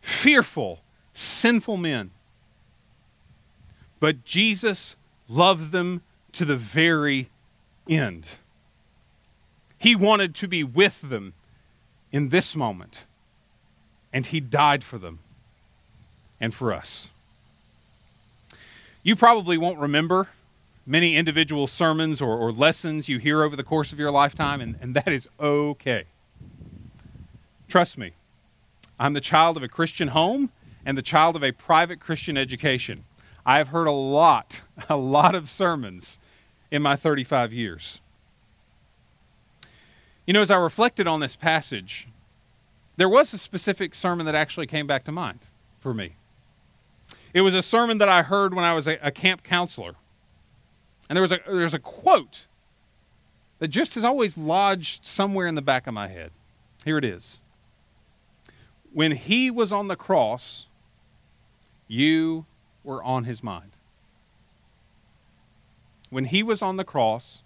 fearful, 0.00 0.80
sinful 1.14 1.76
men. 1.76 2.10
But 4.00 4.24
Jesus 4.24 4.96
loved 5.28 5.72
them 5.72 6.02
to 6.32 6.44
the 6.44 6.56
very 6.56 7.30
end. 7.88 8.26
He 9.78 9.94
wanted 9.94 10.34
to 10.36 10.48
be 10.48 10.62
with 10.64 11.00
them 11.02 11.34
in 12.10 12.28
this 12.28 12.54
moment, 12.54 13.04
and 14.12 14.26
He 14.26 14.40
died 14.40 14.84
for 14.84 14.98
them 14.98 15.20
and 16.42 16.52
for 16.52 16.74
us. 16.74 17.08
You 19.04 19.16
probably 19.16 19.56
won't 19.56 19.78
remember 19.78 20.28
many 20.84 21.16
individual 21.16 21.68
sermons 21.68 22.20
or, 22.20 22.36
or, 22.36 22.50
lessons 22.50 23.08
you 23.08 23.18
hear 23.18 23.44
over 23.44 23.54
the 23.54 23.62
course 23.62 23.92
of 23.92 24.00
your 24.00 24.10
lifetime, 24.10 24.60
and, 24.60 24.76
and 24.80 24.94
that 24.96 25.06
is 25.08 25.28
okay. 25.38 26.04
Trust 27.68 27.96
me, 27.96 28.12
I'm 28.98 29.12
the 29.12 29.20
child 29.20 29.56
of 29.56 29.62
a 29.62 29.68
Christian 29.68 30.08
home 30.08 30.50
and 30.84 30.98
the 30.98 31.02
child 31.02 31.36
of 31.36 31.44
a 31.44 31.52
private 31.52 32.00
Christian 32.00 32.36
education. 32.36 33.04
I 33.46 33.58
have 33.58 33.68
heard 33.68 33.86
a 33.86 33.92
lot, 33.92 34.62
a 34.88 34.96
lot 34.96 35.36
of 35.36 35.48
sermons 35.48 36.18
in 36.72 36.82
my 36.82 36.96
35 36.96 37.52
years. 37.52 38.00
You 40.26 40.34
know, 40.34 40.40
as 40.40 40.50
I 40.50 40.56
reflected 40.56 41.06
on 41.06 41.20
this 41.20 41.36
passage, 41.36 42.08
there 42.96 43.08
was 43.08 43.32
a 43.32 43.38
specific 43.38 43.94
sermon 43.94 44.26
that 44.26 44.34
actually 44.34 44.66
came 44.66 44.88
back 44.88 45.04
to 45.04 45.12
mind 45.12 45.40
for 45.78 45.94
me. 45.94 46.16
It 47.34 47.40
was 47.40 47.54
a 47.54 47.62
sermon 47.62 47.98
that 47.98 48.08
I 48.08 48.22
heard 48.22 48.54
when 48.54 48.64
I 48.64 48.74
was 48.74 48.86
a, 48.86 48.98
a 49.02 49.10
camp 49.10 49.42
counselor. 49.42 49.94
And 51.08 51.16
there 51.16 51.22
was 51.22 51.32
a, 51.32 51.40
there's 51.46 51.74
a 51.74 51.78
quote 51.78 52.46
that 53.58 53.68
just 53.68 53.94
has 53.94 54.04
always 54.04 54.36
lodged 54.36 55.06
somewhere 55.06 55.46
in 55.46 55.54
the 55.54 55.62
back 55.62 55.86
of 55.86 55.94
my 55.94 56.08
head. 56.08 56.30
Here 56.84 56.98
it 56.98 57.04
is 57.04 57.40
When 58.92 59.12
he 59.12 59.50
was 59.50 59.72
on 59.72 59.88
the 59.88 59.96
cross, 59.96 60.66
you 61.86 62.46
were 62.84 63.02
on 63.02 63.24
his 63.24 63.42
mind. 63.42 63.70
When 66.10 66.24
he 66.26 66.42
was 66.42 66.60
on 66.60 66.76
the 66.76 66.84
cross, 66.84 67.42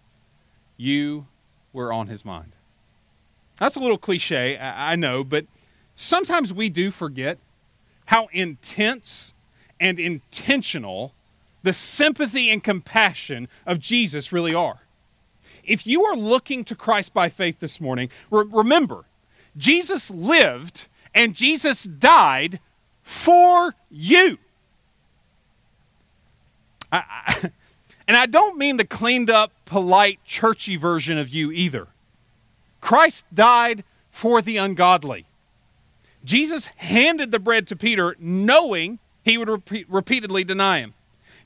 you 0.76 1.26
were 1.72 1.92
on 1.92 2.08
his 2.08 2.24
mind. 2.24 2.52
That's 3.58 3.76
a 3.76 3.80
little 3.80 3.98
cliche, 3.98 4.58
I 4.58 4.96
know, 4.96 5.22
but 5.22 5.46
sometimes 5.94 6.52
we 6.52 6.68
do 6.68 6.90
forget 6.90 7.38
how 8.06 8.28
intense 8.32 9.34
and 9.80 9.98
intentional 9.98 11.12
the 11.66 11.72
sympathy 11.72 12.48
and 12.48 12.62
compassion 12.62 13.48
of 13.66 13.80
Jesus 13.80 14.32
really 14.32 14.54
are. 14.54 14.82
If 15.64 15.84
you 15.84 16.04
are 16.04 16.16
looking 16.16 16.64
to 16.66 16.76
Christ 16.76 17.12
by 17.12 17.28
faith 17.28 17.58
this 17.58 17.80
morning, 17.80 18.08
re- 18.30 18.46
remember, 18.48 19.04
Jesus 19.56 20.08
lived 20.08 20.86
and 21.12 21.34
Jesus 21.34 21.82
died 21.82 22.60
for 23.02 23.74
you. 23.90 24.38
I, 26.92 27.02
I, 27.26 27.50
and 28.06 28.16
I 28.16 28.26
don't 28.26 28.56
mean 28.56 28.76
the 28.76 28.84
cleaned 28.84 29.28
up, 29.28 29.50
polite, 29.64 30.20
churchy 30.24 30.76
version 30.76 31.18
of 31.18 31.30
you 31.30 31.50
either. 31.50 31.88
Christ 32.80 33.26
died 33.34 33.82
for 34.10 34.40
the 34.40 34.56
ungodly. 34.56 35.26
Jesus 36.24 36.66
handed 36.76 37.32
the 37.32 37.40
bread 37.40 37.66
to 37.66 37.76
Peter 37.76 38.14
knowing 38.20 39.00
he 39.26 39.36
would 39.36 39.48
repeat, 39.48 39.90
repeatedly 39.90 40.44
deny 40.44 40.78
him. 40.78 40.94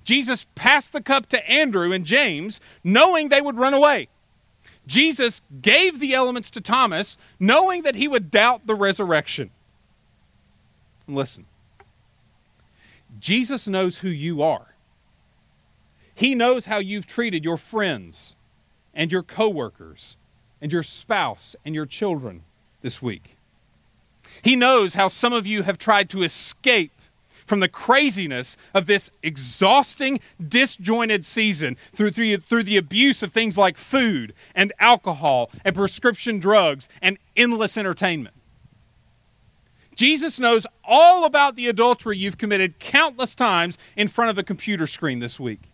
Jesus 0.05 0.47
passed 0.55 0.93
the 0.93 1.01
cup 1.01 1.31
to 1.31 1.51
Andrew 1.51 1.93
and 1.93 2.05
James, 2.05 2.61
knowing 2.85 3.31
they 3.31 3.41
would 3.41 3.57
run 3.57 3.73
away. 3.73 4.09
Jesus 4.87 5.41
gave 5.63 5.99
the 5.99 6.13
elements 6.13 6.51
to 6.51 6.61
Thomas, 6.61 7.17
knowing 7.39 7.83
that 7.83 7.95
he 7.95 8.07
would 8.07 8.31
doubt 8.31 8.67
the 8.67 8.75
resurrection. 8.75 9.51
Listen, 11.09 11.47
Jesus 13.19 13.67
knows 13.67 13.99
who 13.99 14.11
you 14.11 14.43
are. 14.43 14.75
He 16.15 16.35
knows 16.35 16.67
how 16.67 16.79
you've 16.79 17.07
treated 17.07 17.45
your 17.45 17.57
friends 17.57 18.37
and 18.93 19.11
your 19.11 19.23
coworkers 19.23 20.19
and 20.61 20.71
your 20.71 20.83
spouse 20.83 21.57
and 21.65 21.75
your 21.75 21.87
children 21.87 22.43
this 22.83 23.01
week. 23.01 23.39
He 24.43 24.55
knows 24.55 24.93
how 24.95 25.09
some 25.09 25.33
of 25.33 25.47
you 25.47 25.63
have 25.63 25.79
tried 25.79 26.11
to 26.11 26.23
escape 26.23 26.93
from 27.51 27.59
the 27.59 27.69
craziness 27.69 28.57
of 28.73 28.87
this 28.87 29.11
exhausting, 29.25 30.21
disjointed 30.41 31.27
season 31.27 31.77
through, 31.93 32.13
through, 32.13 32.37
through 32.37 32.63
the 32.63 32.77
abuse 32.77 33.25
of 33.25 33.33
things 33.33 33.59
like 33.59 33.77
food 33.77 34.33
and 34.55 34.73
alcohol 34.79 35.51
and 35.65 35.75
prescription 35.75 36.39
drugs 36.39 36.89
and 37.03 37.19
endless 37.37 37.77
entertainment. 37.77 38.37
Jesus 39.97 40.39
knows 40.39 40.65
all 40.85 41.25
about 41.25 41.57
the 41.57 41.67
adultery 41.67 42.17
you've 42.17 42.39
committed 42.39 42.79
countless 42.79 43.35
times 43.35 43.77
in 43.97 44.07
front 44.07 44.31
of 44.31 44.39
a 44.39 44.45
computer 44.45 44.87
screen 44.87 45.19
this 45.19 45.41
week. 45.41 45.73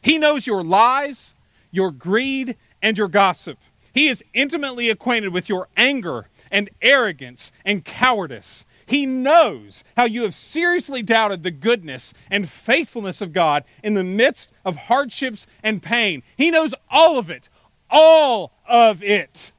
He 0.00 0.16
knows 0.16 0.46
your 0.46 0.64
lies, 0.64 1.34
your 1.70 1.90
greed, 1.90 2.56
and 2.80 2.96
your 2.96 3.08
gossip. 3.08 3.58
He 3.92 4.08
is 4.08 4.24
intimately 4.32 4.88
acquainted 4.88 5.34
with 5.34 5.50
your 5.50 5.68
anger 5.76 6.30
and 6.50 6.70
arrogance 6.80 7.52
and 7.62 7.84
cowardice. 7.84 8.64
He 8.88 9.04
knows 9.04 9.84
how 9.98 10.04
you 10.04 10.22
have 10.22 10.34
seriously 10.34 11.02
doubted 11.02 11.42
the 11.42 11.50
goodness 11.50 12.14
and 12.30 12.48
faithfulness 12.48 13.20
of 13.20 13.34
God 13.34 13.64
in 13.84 13.92
the 13.92 14.02
midst 14.02 14.50
of 14.64 14.76
hardships 14.76 15.46
and 15.62 15.82
pain. 15.82 16.22
He 16.38 16.50
knows 16.50 16.74
all 16.90 17.18
of 17.18 17.28
it, 17.28 17.50
all 17.90 18.50
of 18.66 19.02
it. 19.02 19.52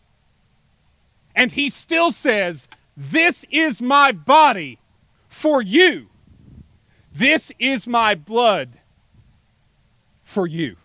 And 1.36 1.52
he 1.52 1.70
still 1.70 2.12
says, 2.12 2.68
This 2.98 3.46
is 3.52 3.80
my 3.80 4.12
body 4.12 4.80
for 5.28 5.62
you. 5.62 6.08
This 7.14 7.52
is 7.60 7.86
my 7.86 8.16
blood 8.16 8.80
for 10.24 10.48
you. 10.48 10.76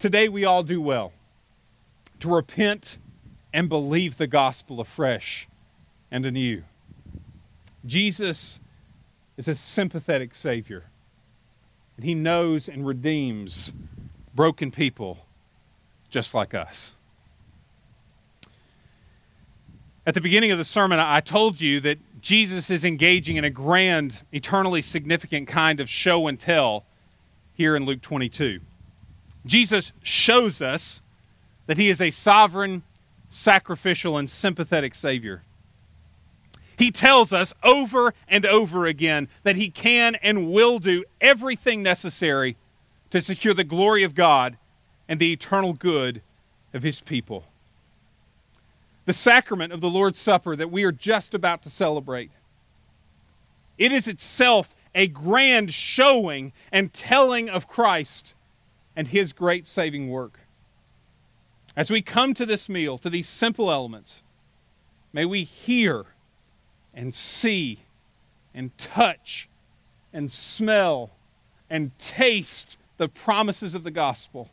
Today, 0.00 0.28
we 0.28 0.44
all 0.44 0.64
do 0.64 0.80
well 0.80 1.12
to 2.18 2.28
repent 2.28 2.98
and 3.52 3.68
believe 3.68 4.16
the 4.16 4.26
gospel 4.26 4.80
afresh 4.80 5.46
and 6.16 6.24
anew. 6.24 6.62
Jesus 7.84 8.58
is 9.36 9.48
a 9.48 9.54
sympathetic 9.54 10.34
Savior, 10.34 10.84
and 11.94 12.06
He 12.06 12.14
knows 12.14 12.70
and 12.70 12.86
redeems 12.86 13.70
broken 14.34 14.70
people 14.70 15.26
just 16.08 16.32
like 16.32 16.54
us. 16.54 16.92
At 20.06 20.14
the 20.14 20.22
beginning 20.22 20.52
of 20.52 20.56
the 20.56 20.64
sermon, 20.64 20.98
I 20.98 21.20
told 21.20 21.60
you 21.60 21.80
that 21.80 21.98
Jesus 22.22 22.70
is 22.70 22.82
engaging 22.82 23.36
in 23.36 23.44
a 23.44 23.50
grand, 23.50 24.22
eternally 24.32 24.80
significant 24.80 25.48
kind 25.48 25.80
of 25.80 25.90
show 25.90 26.28
and 26.28 26.40
tell 26.40 26.86
here 27.52 27.76
in 27.76 27.84
Luke 27.84 28.00
22. 28.00 28.60
Jesus 29.44 29.92
shows 30.02 30.62
us 30.62 31.02
that 31.66 31.76
he 31.76 31.90
is 31.90 32.00
a 32.00 32.10
sovereign, 32.10 32.84
sacrificial, 33.28 34.16
and 34.16 34.30
sympathetic 34.30 34.94
Savior. 34.94 35.42
He 36.76 36.90
tells 36.90 37.32
us 37.32 37.54
over 37.62 38.12
and 38.28 38.44
over 38.44 38.86
again 38.86 39.28
that 39.42 39.56
he 39.56 39.70
can 39.70 40.14
and 40.16 40.52
will 40.52 40.78
do 40.78 41.04
everything 41.20 41.82
necessary 41.82 42.56
to 43.10 43.20
secure 43.20 43.54
the 43.54 43.64
glory 43.64 44.02
of 44.02 44.14
God 44.14 44.58
and 45.08 45.18
the 45.18 45.32
eternal 45.32 45.72
good 45.72 46.20
of 46.74 46.82
his 46.82 47.00
people. 47.00 47.44
The 49.06 49.12
sacrament 49.12 49.72
of 49.72 49.80
the 49.80 49.88
Lord's 49.88 50.18
Supper 50.18 50.56
that 50.56 50.70
we 50.70 50.84
are 50.84 50.92
just 50.92 51.32
about 51.32 51.62
to 51.62 51.70
celebrate. 51.70 52.30
It 53.78 53.92
is 53.92 54.06
itself 54.06 54.74
a 54.94 55.06
grand 55.06 55.72
showing 55.72 56.52
and 56.72 56.92
telling 56.92 57.48
of 57.48 57.68
Christ 57.68 58.34
and 58.94 59.08
his 59.08 59.32
great 59.32 59.66
saving 59.66 60.10
work. 60.10 60.40
As 61.76 61.90
we 61.90 62.02
come 62.02 62.34
to 62.34 62.46
this 62.46 62.68
meal, 62.68 62.98
to 62.98 63.10
these 63.10 63.28
simple 63.28 63.70
elements, 63.70 64.22
may 65.12 65.24
we 65.24 65.44
hear 65.44 66.06
and 66.96 67.14
see 67.14 67.80
and 68.54 68.76
touch 68.78 69.48
and 70.12 70.32
smell 70.32 71.10
and 71.68 71.96
taste 71.98 72.78
the 72.96 73.06
promises 73.06 73.74
of 73.74 73.84
the 73.84 73.90
gospel 73.90 74.50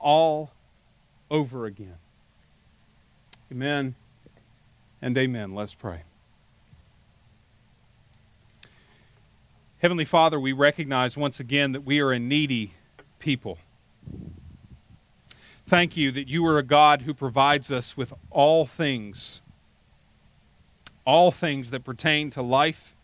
all 0.00 0.50
over 1.30 1.66
again. 1.66 1.98
Amen 3.52 3.94
and 5.02 5.16
amen. 5.18 5.54
Let's 5.54 5.74
pray. 5.74 6.02
Heavenly 9.78 10.06
Father, 10.06 10.40
we 10.40 10.52
recognize 10.52 11.14
once 11.14 11.40
again 11.40 11.72
that 11.72 11.82
we 11.82 12.00
are 12.00 12.10
a 12.10 12.18
needy 12.18 12.72
people. 13.18 13.58
Thank 15.66 15.94
you 15.94 16.10
that 16.12 16.26
you 16.26 16.46
are 16.46 16.58
a 16.58 16.62
God 16.62 17.02
who 17.02 17.12
provides 17.12 17.70
us 17.70 17.94
with 17.96 18.14
all 18.30 18.64
things 18.64 19.42
all 21.04 21.30
things 21.30 21.70
that 21.70 21.84
pertain 21.84 22.30
to 22.30 22.42
life 22.42 22.94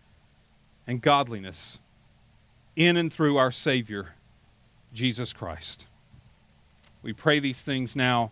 and 0.86 1.00
godliness 1.00 1.78
in 2.76 2.96
and 2.96 3.12
through 3.12 3.36
our 3.36 3.50
Savior, 3.50 4.14
Jesus 4.92 5.32
Christ. 5.32 5.86
We 7.02 7.12
pray 7.12 7.40
these 7.40 7.60
things 7.60 7.94
now 7.94 8.30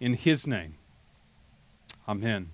in 0.00 0.14
His 0.14 0.46
name. 0.46 0.74
Amen. 2.08 2.53